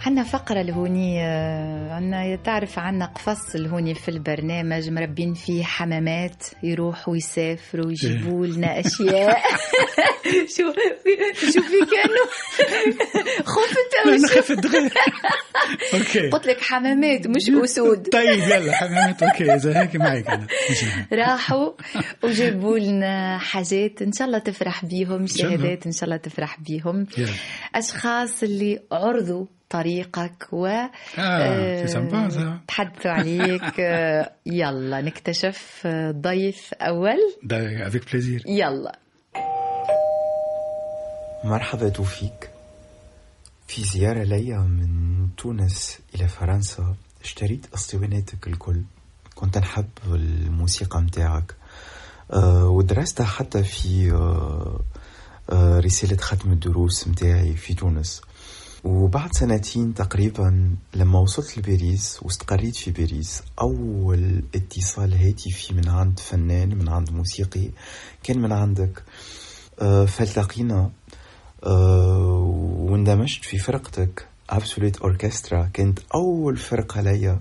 [0.00, 1.20] عنا فقرة لهوني
[1.90, 9.42] عنا تعرف عنا قفص لهوني في البرنامج مربين فيه حمامات يروحوا يسافروا يجيبوا لنا أشياء.
[10.56, 10.72] شو
[11.52, 12.26] شو في كانوا
[13.44, 14.90] خفت أو خفت غير
[15.94, 16.30] أوكي.
[16.30, 18.08] قلت لك حمامات مش أسود.
[18.08, 19.54] طيب يلا حمامات أوكي.
[19.54, 20.86] إذا هيك معك ماشي.
[21.12, 21.72] راحوا
[22.24, 25.26] وجابوا لنا حاجات إن شاء الله تفرح بيهم.
[25.26, 27.06] شهادات إن شاء الله تفرح بيهم.
[27.18, 27.28] يلا.
[27.74, 30.66] أشخاص اللي عرضوا طريقك و
[31.18, 32.66] آه سامبا ça.
[32.68, 33.80] تحدثوا عليك.
[33.80, 37.18] آه، يلا نكتشف آه، ضيف أول.
[37.42, 38.98] ده افيك بليزير يلا.
[41.44, 42.50] مرحبا توفيق.
[43.68, 46.94] في زيارة لي من تونس إلى فرنسا
[47.24, 48.82] اشتريت أسطواناتك الكل.
[49.34, 51.54] كنت نحب الموسيقى متاعك.
[52.32, 54.80] آه، ودرستها حتى في آه،
[55.50, 58.22] آه، رسالة ختم الدروس متاعي في تونس.
[58.86, 66.78] وبعد سنتين تقريبا لما وصلت لباريس واستقريت في باريس أول اتصال هاتفي من عند فنان
[66.78, 67.70] من عند موسيقي
[68.22, 69.02] كان من عندك
[69.80, 70.90] آه، فالتقينا
[71.64, 74.28] آه، واندمجت في فرقتك.
[74.50, 77.40] ابسوليت اوركسترا كانت أول فرقة ليا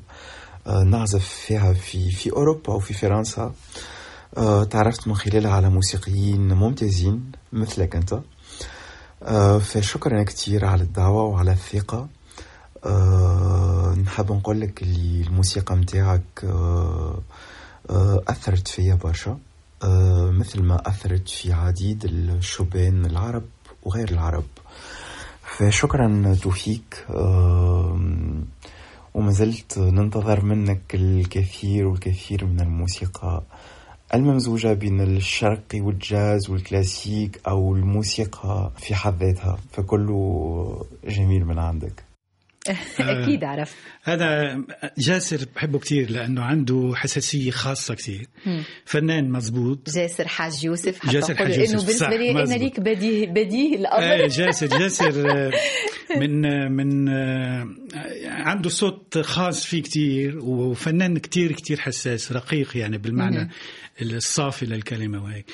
[0.68, 3.54] آه، نعزف فيها في في أوروبا وفي فرنسا.
[4.70, 8.20] تعرفت من خلالها على موسيقيين ممتازين مثلك أنت.
[9.60, 12.08] فشكرا كتير على الدعوة وعلى الثقة.
[12.86, 17.22] آه، نحب نقول لك اللي الموسيقى متاعك آه،
[17.90, 19.38] آه، أثرت فيا برشا.
[19.84, 23.44] آه، مثل ما أثرت في عديد الشبان العرب
[23.84, 24.44] وغير العرب.
[25.44, 27.06] فشكرا توفيق.
[29.14, 33.44] وما زلت ننتظر منك الكثير والكثير من الموسيقى.
[34.14, 42.04] الممزوجة بين الشرقي والجاز والكلاسيك أو الموسيقى في حد ذاتها فكله جميل من عندك.
[43.00, 44.62] أكيد عرفت هذا
[44.98, 48.28] جاسر بحبه كتير لأنه عنده حساسية خاصة كتير.
[48.86, 52.54] فنان مزبوط جاسر حاج يوسف حتى جاسر حاج إنه يوسف، بالنسبة صح، لي أنا.
[52.54, 54.04] ليك بديه بديه الأمر.
[54.04, 55.52] إيه جاسر جاسر آه،
[56.20, 57.68] من آه، من آه،
[58.26, 63.50] عنده صوت خاص فيه كتير وفنان كتير كتير حساس رقيق يعني بالمعنى
[64.02, 65.46] الصافي للكلمة وهيك.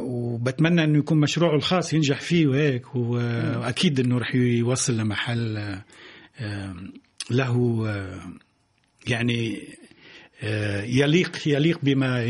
[0.00, 5.78] وبتمنى إنه يكون مشروعه الخاص ينجح فيه وهيك وأكيد إنه رح يوصل لمحل
[7.30, 7.84] له
[9.06, 9.68] يعني
[10.86, 12.22] يليق يليق بما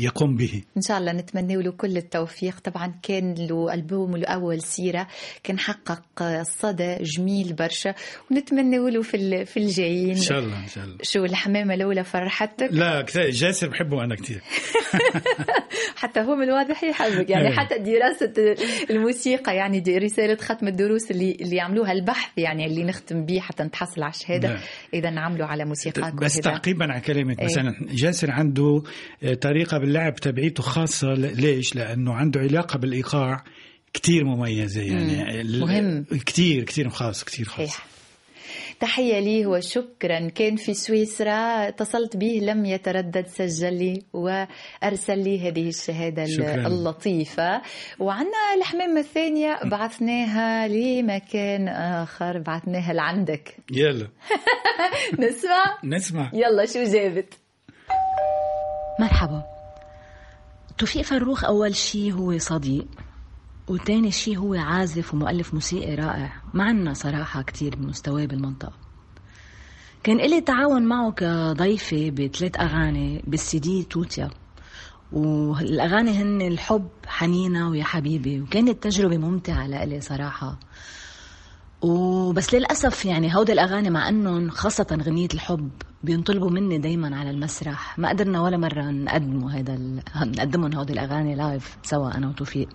[0.00, 5.06] يقوم به إن شاء الله نتمنى له كل التوفيق طبعا كان له ألبوم الأول سيرة
[5.42, 6.02] كان حقق
[6.42, 7.94] صدى جميل برشا
[8.30, 12.68] ونتمنى له في في الجايين إن شاء الله إن شاء الله شو الحمامة الأولى فرحتك
[12.70, 14.42] لا جاسر بحبه أنا كثير
[16.02, 17.54] حتى هو من الواضح يحبك يعني إيه.
[17.54, 18.32] حتى دراسة
[18.90, 23.62] الموسيقى يعني دي رسالة ختم الدروس اللي اللي عملوها البحث يعني اللي نختم به حتى
[23.62, 24.58] نتحصل على الشهادة نعم.
[24.94, 26.34] إذا عملوا على موسيقاك بس.
[26.34, 27.40] تعقيبا على كلامك.
[27.60, 28.82] مثلا جاسر عنده
[29.22, 33.44] آه، طريقة باللعب تبعيته خاصة ليش؟ لأنه عنده علاقة بالإيقاع
[33.92, 35.42] كتير مميزة يعني.
[35.60, 36.04] مهم.
[36.04, 37.68] كتير كتير خاص كتير خاص.
[37.68, 37.86] صحيح.
[38.80, 41.68] تحية لي وشكرا كان في سويسرا.
[41.68, 46.66] اتصلت به لم يتردد سجل لي وأرسل لي هذه الشهادة شكراً.
[46.66, 47.62] اللطيفة.
[47.98, 49.58] وعنا الحمامة الثانية.
[49.64, 52.38] بعثناها لمكان آخر.
[52.38, 53.56] بعثناها لعندك.
[53.72, 54.08] يلا.
[55.18, 56.30] نسمع؟ نسمع.
[56.34, 57.34] يلا شو جابت؟
[59.00, 59.42] مرحبا.
[60.78, 62.86] توفيق فروخ أول شي هو صديق
[63.68, 66.32] وتاني شي هو عازف ومؤلف موسيقي رائع.
[66.54, 68.72] ما عنا صراحة كتير بمستواه بالمنطقة.
[70.02, 74.30] كان إلي تعاون معه كضيفة بثلاث أغاني بالسي دي توتيا.
[75.12, 78.40] والأغاني هن الحب حنينة ويا حبيبي.
[78.40, 80.58] وكانت تجربة ممتعة لإلي صراحة.
[81.82, 85.70] وبس للأسف يعني هودي الأغاني مع أنهم خاصة غنية الحب
[86.02, 87.98] بينطلبوا مني دايما على المسرح.
[87.98, 90.02] ما قدرنا ولا مرة نقدموا هذا ال...
[90.16, 92.68] نقدمهم هودي الأغاني لايف سوا أنا وتوفيق.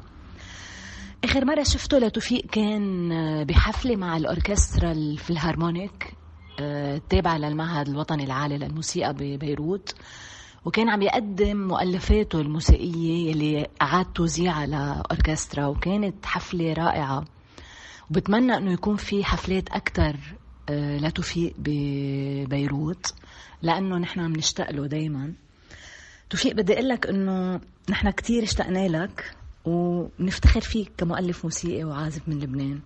[1.23, 3.09] آخر مرة شفته لتوفيق كان
[3.43, 6.13] بحفلة مع الأوركسترا الفلهارمونيك
[6.59, 9.95] آه، التابعة للمعهد الوطني العالي للموسيقى ببيروت.
[10.65, 17.25] وكان عم يقدم مؤلفاته الموسيقية اللي أعاد توزيعها لأوركسترا وكانت حفلة رائعة.
[18.11, 20.15] وبتمنى إنه يكون في حفلات أكثر
[20.69, 23.13] لتوفيق ببيروت
[23.61, 25.33] لأنه نحن بنشتاق له دائما
[26.29, 29.31] توفيق بدي أقول لك إنه نحن كثير اشتقنا لك
[29.65, 32.79] وبنفتخر فيك كمؤلف موسيقي وعازف من لبنان.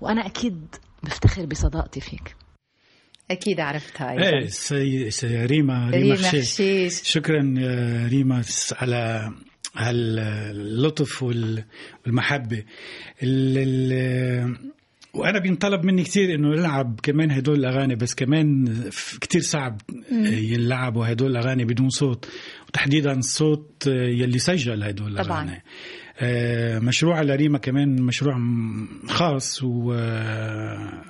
[0.00, 0.66] وأنا أكيد
[1.02, 2.36] بفتخر بصداقتي فيك.
[3.30, 7.02] أكيد عرفتها إيه أيضا سي سي ريما ريما ريما حشيش حشيش.
[7.02, 8.42] شكرا يا ريما
[8.72, 9.30] على
[9.76, 11.64] هاللطف وال-
[12.06, 12.62] والمحبة
[13.22, 14.56] ال ال
[15.14, 18.64] وأنا بينطلب مني كثير إنه العب كمان هدول الأغاني بس كمان
[19.20, 19.80] كتير صعب
[20.30, 22.28] يلعبوا هدول الأغاني بدون صوت
[22.68, 25.42] وتحديدا الصوت يلي سجل هدول طبعاً.
[25.42, 25.62] الأغاني
[26.20, 28.38] آه، مشروع لريما كمان مشروع
[29.08, 29.92] خاص و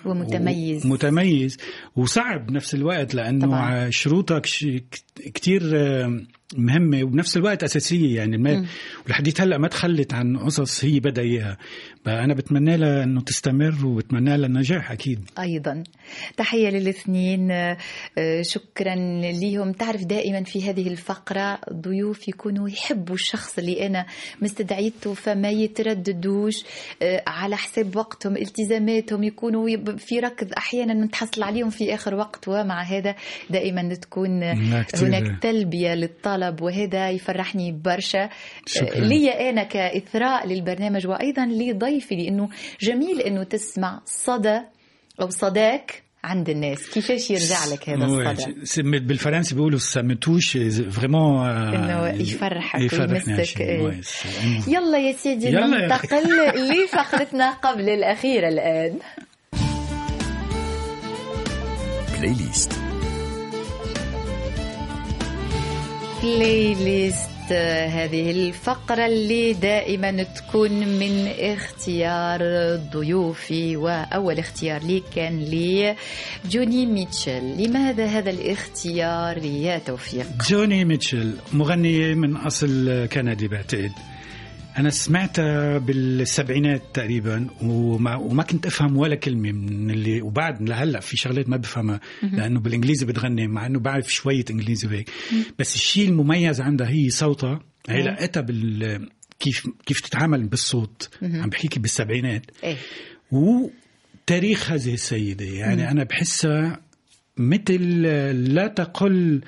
[0.04, 0.86] ومتميز.
[0.86, 1.56] متميز
[1.96, 3.90] وصعب بنفس الوقت لأنه طبعاً.
[3.90, 4.46] شروطك
[5.34, 6.20] كتير آه،
[6.54, 8.66] مهمة وبنفس الوقت أساسية يعني ما
[9.06, 11.58] ولحديت هلأ ما تخلت عن قصص هي بدها إياها.
[12.04, 15.30] فأنا بتمنى لها إنه تستمر وبتمنى لها النجاح أكيد.
[15.38, 15.82] أيضا.
[16.36, 17.50] تحية للاثنين.
[17.50, 17.76] آه،
[18.42, 19.72] شكرا ليهم.
[19.72, 24.06] تعرف دائما في هذه الفقرة ضيوف يكونوا يحبوا الشخص اللي أنا
[24.42, 26.64] مستدعيت البيت فما يترددوش.
[27.02, 32.48] آه، على حساب وقتهم التزاماتهم يكونوا في ركض أحيانا نتحصل عليهم في آخر وقت.
[32.48, 33.14] ومع هذا
[33.50, 35.08] دائما تكون لا، كتير.
[35.08, 35.42] هناك
[36.36, 38.28] للطلب وهذا يفرحني برشا.
[38.66, 39.00] شكراً.
[39.00, 42.48] لي أنا كإثراء للبرنامج وأيضا لضيفي لأنه
[42.80, 44.60] جميل إنه تسمع صدى
[45.20, 46.90] أو صداك عند الناس.
[46.90, 53.60] كيفاش يرجع لك هذا الصدى؟ بالفرنسي بيقولوا et vraiment euh, إنه يفرحك ويمسك،.
[53.60, 54.02] إيه.
[54.68, 56.26] يلا يا سيدي يلا ننتقل
[56.70, 58.98] لفقرتنا قبل الأخيرة الآن.
[62.18, 62.85] بلاي ليست
[66.26, 67.52] بلاي ليست
[67.98, 72.40] هذه الفقرة اللي دائما تكون من اختيار
[72.76, 75.96] ضيوفي وأول اختيار لي كان لي
[76.50, 77.62] جوني ميتشل.
[77.62, 83.92] لماذا هذا الاختيار؟ يا توفيق؟ جوني ميتشل مغني من أصل كندي بعتقد.
[84.78, 91.16] أنا سمعتها بالسبعينات تقريبا وما, وما كنت أفهم ولا كلمة من اللي وبعد لهلأ في
[91.16, 95.10] شغلات ما بفهمها لأنه بالإنجليزي بتغني مع إنه بعرف شوية إنجليزي وهيك.
[95.58, 98.02] بس الشيء المميز عندها هي صوتها هي إيه.
[98.02, 99.08] لقيتها بال
[99.40, 101.08] كيف كيف تتعامل بالصوت.
[101.22, 102.46] عم بحكي بالسبعينات.
[102.64, 102.76] إيه.
[103.32, 106.80] وتاريخ هذه السيدة يعني أنا بحسها
[107.38, 108.02] مثل
[108.54, 109.40] لا تقل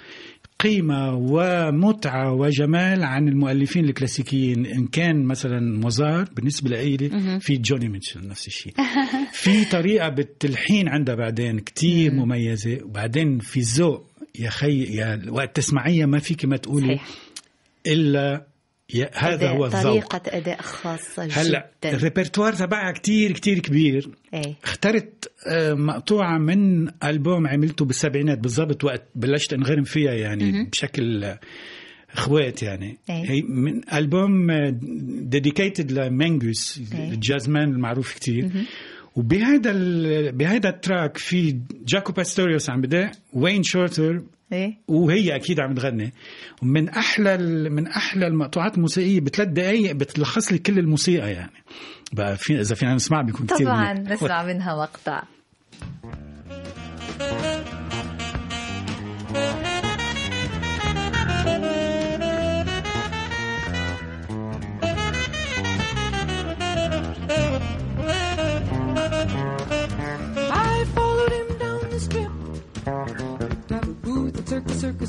[0.58, 8.28] قيمة ومتعة وجمال عن المؤلفين الكلاسيكيين إن كان مثلا موزار بالنسبة لإلي في جوني ميتشل
[8.28, 8.72] نفس الشيء.
[9.32, 14.06] في طريقة بالتلحين عندها بعدين كتير مميزة وبعدين في ذوق
[14.38, 17.08] يا خي يا وقت تسمعيها ما فيك ما تقولي صحيح.
[17.86, 18.46] إلا
[19.14, 19.82] هذا هو الذوق.
[19.82, 21.98] طريقة أداء خاصة هلأ جدا.
[21.98, 24.08] الريpertoire تبعها كتير كتير كبير.
[24.34, 24.54] إيه.
[24.64, 31.40] اخترت آه، مقطوعة من ألبوم عملته بالسبعينات بالضبط وقت بلشت انغرم فيها يعني بشكل آه،
[32.12, 32.98] إخوات يعني.
[33.10, 33.30] إيه.
[33.30, 34.50] هي من ألبوم
[35.20, 37.08] ديديكيتد لمانجوس إيه.
[37.10, 38.48] الجازمان المعروف كتير.
[39.16, 44.22] وبهذا ال- بهذا التراك في جاكو باستوريوس عم بدأ وين شورتر
[44.52, 46.12] إيه؟ وهي أكيد عم تغني.
[46.62, 47.36] ومن أحلى
[47.70, 51.52] من أحلى المقطوعات الموسيقية بثلاث دقائق بتلخص لي كل الموسيقى يعني.
[52.12, 55.22] بقى في إذا فينا نسمع بيكون كثير طبعا نسمع منها مقطع.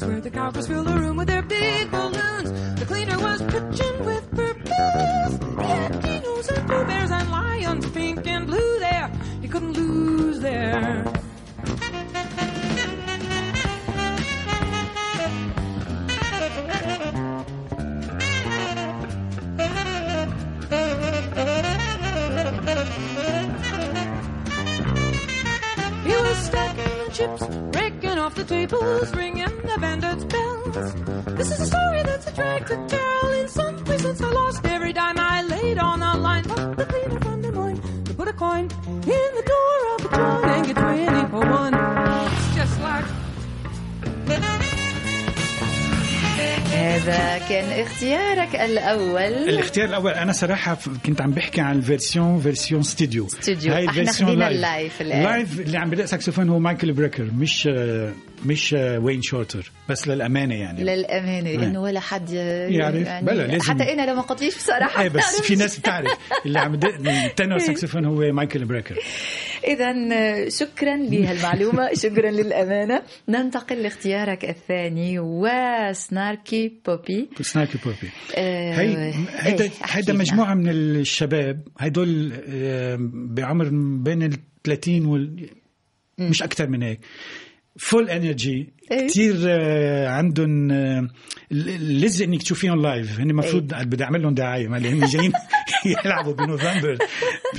[0.03, 2.51] Where the cowboys fill the room with their big balloons.
[2.79, 5.33] The cleaner was pitching with purpose.
[5.59, 9.11] He had dinos and pooh bears and lions, pink and blue there.
[9.41, 11.03] You couldn't lose there.
[26.03, 27.43] He was stacking chips,
[28.30, 30.75] off the tables, ringing the bandits' bells.
[31.36, 33.32] This is a story that's a drag to tell.
[33.32, 34.68] In some since I lost
[47.10, 52.84] هذا كان اختيارك الأول الاختيار الأول أنا صراحة ف- كنت عم بحكي عن الفيرسيون فيرسيون
[52.84, 53.74] ستوديو ستوديو.
[53.74, 54.55] هاي الفيرسيون خدينا لايف.
[54.55, 55.24] اللايف الآن.
[55.24, 57.70] لايف اللي عم بدق ساكسفون هو مايكل بريكر مش
[58.45, 62.30] مش وين شورتر بس للأمانة يعني للأمانة لأنه ولا حد
[62.70, 62.95] يعرف.
[62.95, 66.12] يعني بلا، لازم- حتى أنا لو ما قلتليش بصراحة إيه بس في ناس بتعرف
[66.45, 66.74] اللي عم
[67.07, 68.95] التنور ساكسفون هو مايكل بريكر
[69.70, 73.01] إذا شكرا لهالمعلومة شكرا للأمانة.
[73.30, 77.30] ننتقل لاختيارك الثاني وسناركي بوبي.
[77.41, 78.09] سنايكي بوبي.
[78.38, 80.22] آه، هي هيدا هيدا لنا.
[80.22, 83.70] مجموعة من الشباب هدول آه، بعمر
[84.03, 85.49] بين ال 30 وال
[86.20, 86.99] مش أكثر من هيك.
[87.80, 89.07] فول انرجي إيه.
[89.07, 89.36] كثير
[90.07, 91.07] عندهم آه،
[91.51, 94.67] لزق إنك تشوفيهم لايف هن المفروض بدي أعمل لهم دعاية.
[94.67, 95.32] ما هن جايين
[96.05, 96.97] يلعبوا بنوفمبر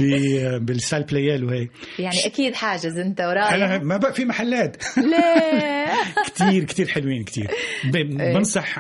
[0.01, 4.77] ب- بالسال بلايال وهيك يعني أكيد حاجز أنا ورايح ما بقى في محلات.
[4.97, 5.87] لا
[6.27, 7.51] كتير كتير حلوين كتير.
[7.85, 8.79] ب- بنصح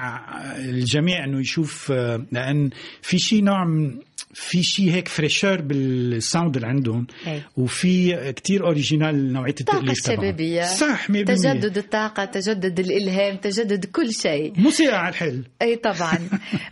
[0.58, 2.70] الجميع إنه يشوف آه، لأن
[3.02, 3.98] في شيء نوع من
[4.34, 7.48] في شيء هيك fresher بال sound اللي عندهم إيه.
[7.56, 9.94] وفي كتير original نوعية تبعهم.
[9.94, 14.52] شبابية صح 100% تجدد الطاقة تجدد الإلهام تجدد كل شيء.
[14.56, 15.44] موسيقى على الحل.
[15.62, 16.18] أي طبعا.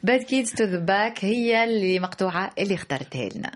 [0.02, 3.52] Bad Kids to the Back هي اللي مقطوعة اللي اخترتها لنا.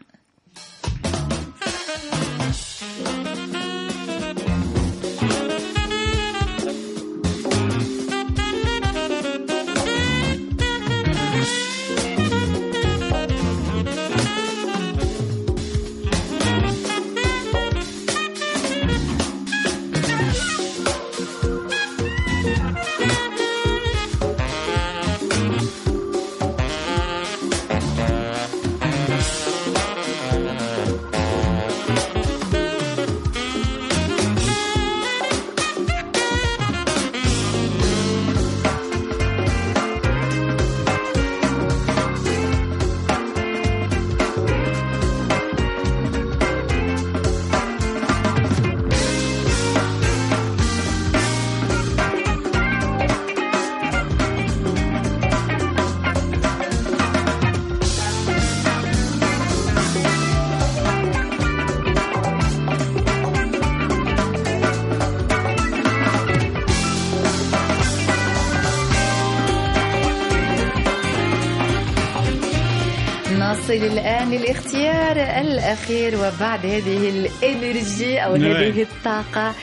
[75.12, 78.52] للاختيار الأخير وبعد هذه ال energy أو نعم.
[78.52, 79.54] هذه الطاقة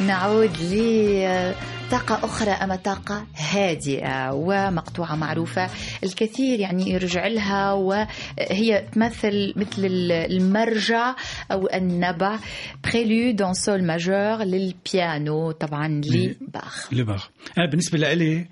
[0.00, 5.70] نعود لطاقة أخرى أما طاقة هادئة ومقطوعة معروفة
[6.04, 11.14] الكثير يعني يرجع لها وهي تمثل مثل المرجع
[11.52, 12.38] أو النبع
[12.84, 16.92] prélude en sol majeur للبيانو طبعا لباخ.
[16.92, 17.30] لباخ.
[17.58, 18.48] أنا بالنسبة لي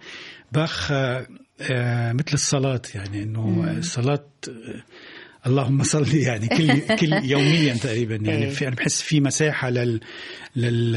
[0.52, 1.26] باخ آه،
[1.60, 4.82] آه، مثل الصلاة يعني إنه الصلاة آه،
[5.46, 8.50] اللهم صل يعني كل كل يوميا تقريبا يعني إيه.
[8.50, 10.00] في أنا بحس في مساحة لل
[10.56, 10.92] لل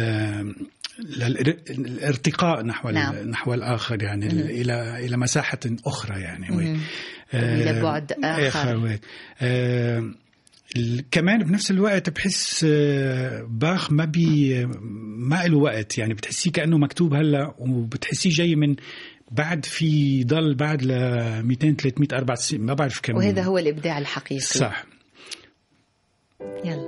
[1.70, 3.16] للارتقاء نحو نعم.
[3.16, 6.82] نحو الآخر يعني إلى إلى مساحة أخرى يعني مهم.
[7.34, 8.78] آه، إلى بعد آخر.
[8.78, 9.00] وين.
[9.41, 10.12] آه،
[11.12, 14.66] كمان بنفس الوقت بحس آه، باخ ما بي
[15.18, 18.76] ما له وقت يعني بتحسيه كأنه مكتوب هلأ وبتحسيه جاي من
[19.32, 20.91] بعد في ضل بعد ل
[21.43, 23.15] 200 300 400 سنين ما بعرف كم.
[23.15, 24.39] وهذا هو الإبداع الحقيقي.
[24.39, 24.86] صح.
[26.65, 26.87] يلا.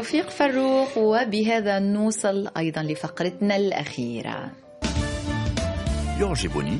[0.00, 4.50] توفيق فروخ وبهذا نوصل أيضا لفقرتنا الأخيرة.
[6.20, 6.78] يعجبني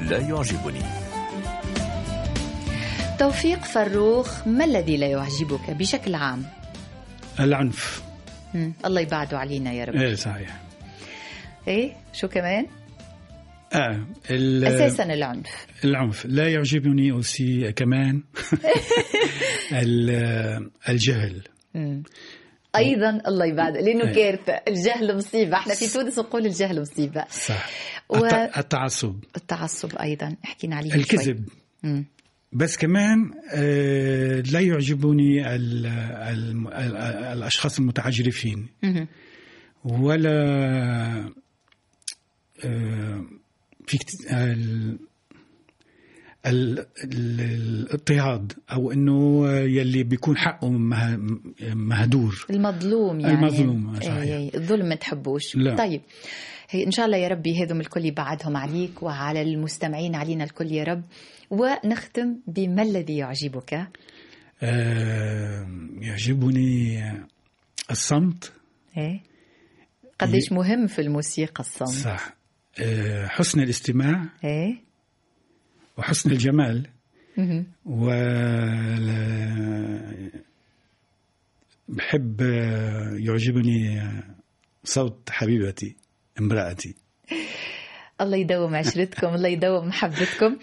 [0.00, 0.80] لا يعجبني.
[3.18, 6.44] توفيق فروخ ما الذي لا يعجبك بشكل عام؟
[7.40, 8.02] العنف.
[8.54, 8.72] مم.
[8.84, 9.94] الله يبعده علينا يا رب.
[9.96, 10.60] إيه صحيح.
[11.68, 12.66] إيه شو كمان؟
[13.72, 15.66] آه أساسا العنف.
[15.84, 16.26] العنف.
[16.26, 18.22] لا يعجبني أوسي كمان.
[19.72, 21.42] ال- الجهل.
[21.74, 22.02] مم.
[22.76, 24.12] أيضا الله يبعد لأنه.
[24.14, 27.70] كارثه الجهل مصيبة إحنا في تونس نقول الجهل مصيبة صح
[28.08, 30.94] و- الت- التعصب والتعصب أيضا حكينا عليه.
[30.94, 31.48] الكذب.
[32.52, 36.96] بس كمان آه، لا يعجبني ال ال ال
[37.38, 38.66] الأشخاص المتعجرفين.
[39.84, 40.30] ولا
[42.64, 43.24] آه،
[43.86, 43.98] في
[46.46, 51.38] الاضطهاد أو إنه يلي بيكون حقه مه-
[51.74, 52.46] مهدور.
[52.50, 53.34] المظلوم يعني.
[53.34, 54.12] المظلوم، صحيح.
[54.12, 55.56] إيه، إيه، الظلم ما تحبوش.
[55.56, 55.76] لا.
[55.76, 56.00] طيب.
[56.70, 60.84] هي إن شاء الله يا ربي هذم الكل يبعدهم عليك وعلى المستمعين علينا الكل يا
[60.84, 61.02] رب.
[61.50, 63.88] ونختم بما الذي يعجبك؟
[64.62, 65.66] آه،
[66.00, 67.02] يعجبني
[67.90, 68.52] الصمت.
[68.96, 69.20] إيه.
[70.18, 71.88] قديش مهم في الموسيقى الصمت.
[71.88, 72.34] صح.
[72.80, 74.24] آه، حسن الاستماع.
[74.44, 74.91] إيه.
[75.98, 76.86] وحسن الجمال.
[77.86, 78.10] و
[81.88, 84.22] بحب آه، يعجبني آه،
[84.84, 85.96] صوت حبيبتي
[86.40, 86.94] امرأتي.
[88.20, 90.56] الله يدوم عشرتكم الله يدوم محبتكم.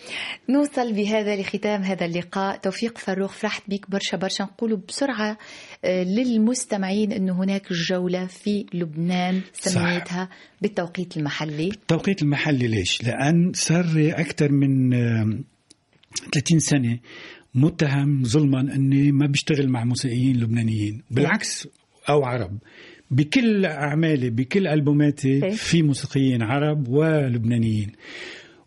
[0.50, 2.58] نوصل بهذا لختام هذا اللقاء.
[2.58, 4.44] توفيق فروخ فرحت بيك برشا برشا.
[4.44, 5.38] نقولوا بسرعة
[5.86, 9.72] للمستمعين أنه هناك جولة في لبنان صح.
[9.72, 10.30] سميتها
[10.62, 15.40] بالتوقيت المحلي التوقيت المحلي ليش؟ لأن صار أكثر من آه،
[16.34, 17.00] 30 سنة
[17.56, 21.68] متهم ظلما أني ما بشتغل مع موسيقيين لبنانيين بالعكس
[22.10, 22.58] أو عرب
[23.12, 25.50] بكل أعمالي بكل ألبوماتي إيه.
[25.50, 27.92] في موسيقيين عرب ولبنانيين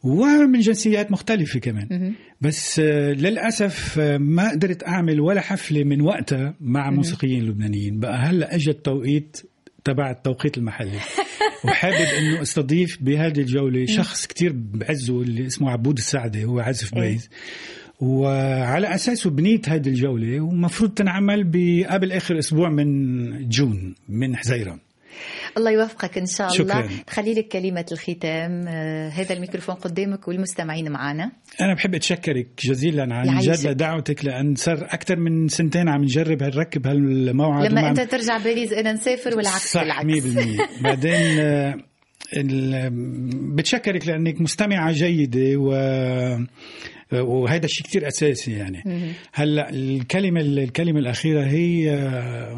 [0.03, 2.15] ومن جنسيات مختلفة كمان.
[2.41, 8.01] بس آه، للأسف آه، ما قدرت أعمل ولا حفلة من وقتها مع موسيقيين لبنانيين.
[8.01, 9.37] بقى هلأ أجى التوقيت
[9.85, 10.99] تبع التوقيت المحلي.
[11.65, 17.01] وحابب إنه أستضيف بهذه الجولة شخص كتير بعزه اللي اسمه عبود السعدي هو عازف إيه.
[17.01, 17.31] بيز.
[18.01, 21.45] وعلى اساسه بنيت هذه الجولة ومفروض تنعمل
[21.91, 24.79] قبل آخر أسبوع من جون من حزيران.
[25.57, 26.63] الله يوفقك إن شاء شكراً.
[26.81, 28.65] الله خلي لك كلمة الختام.
[28.69, 31.33] آه، هذا الميكروفون قدامك والمستمعين معنا.
[31.61, 33.39] أنا بحب أتشكرك جزيلا عن.
[33.39, 38.73] جد لدعوتك لأن صار أكثر من سنتين عم نجرب هنركب هالموعد لما أنت ترجع باريس
[38.73, 40.07] أنا نسافر والعكس صح بالعكس.
[40.07, 41.75] 100% بعدين آه،
[43.55, 45.73] بتشكرك لأنك مستمعة جيدة و
[47.13, 49.13] وهذا الشيء كتير أساسي يعني.
[49.33, 51.91] هلأ الكلمة الكلمة الأخيرة هي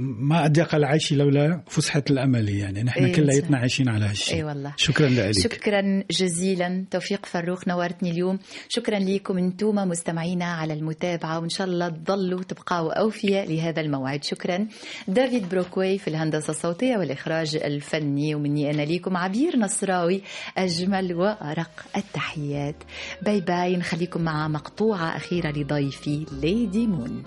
[0.00, 2.82] ما أضيق العيش لولا فسحة الأمل يعني.
[2.82, 3.59] نحن إيه، كلياتنا.
[3.59, 4.36] عايشين على هالشيء.
[4.36, 4.72] إي والله.
[4.76, 5.32] شكرا لك.
[5.38, 6.84] شكرا جزيلا.
[6.90, 8.38] توفيق فروخ نورتني اليوم.
[8.68, 14.24] شكرا لكم أنتم مستمعينا على المتابعة وإن شاء الله تضلوا تبقوا أوفياء لهذا الموعد.
[14.24, 14.66] شكرا.
[15.09, 20.22] دافيد بروكوي في الهندسة الصوتية والإخراج الفني ومني أنا ليكم عبير نصراوي
[20.59, 22.76] أجمل وأرق التحيات.
[23.22, 27.22] bye bye نخليكم مع مقطوعة أخيرة لضيفي Lady Moon.